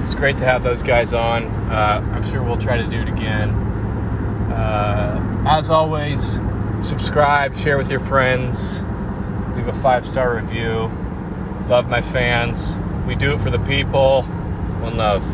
it's 0.00 0.14
great 0.14 0.38
to 0.38 0.44
have 0.44 0.62
those 0.62 0.80
guys 0.80 1.12
on. 1.12 1.46
Uh, 1.46 2.08
I'm 2.12 2.22
sure 2.30 2.40
we'll 2.40 2.56
try 2.56 2.76
to 2.76 2.86
do 2.86 3.00
it 3.00 3.08
again. 3.08 3.50
Uh, 3.50 5.44
as 5.48 5.68
always, 5.70 6.38
subscribe, 6.80 7.56
share 7.56 7.76
with 7.76 7.90
your 7.90 7.98
friends, 7.98 8.84
leave 9.56 9.66
a 9.66 9.72
five 9.72 10.06
star 10.06 10.36
review. 10.36 10.88
Love 11.66 11.90
my 11.90 12.00
fans. 12.00 12.78
We 13.04 13.16
do 13.16 13.34
it 13.34 13.40
for 13.40 13.50
the 13.50 13.58
people. 13.58 14.22
One 14.22 14.96
love. 14.96 15.24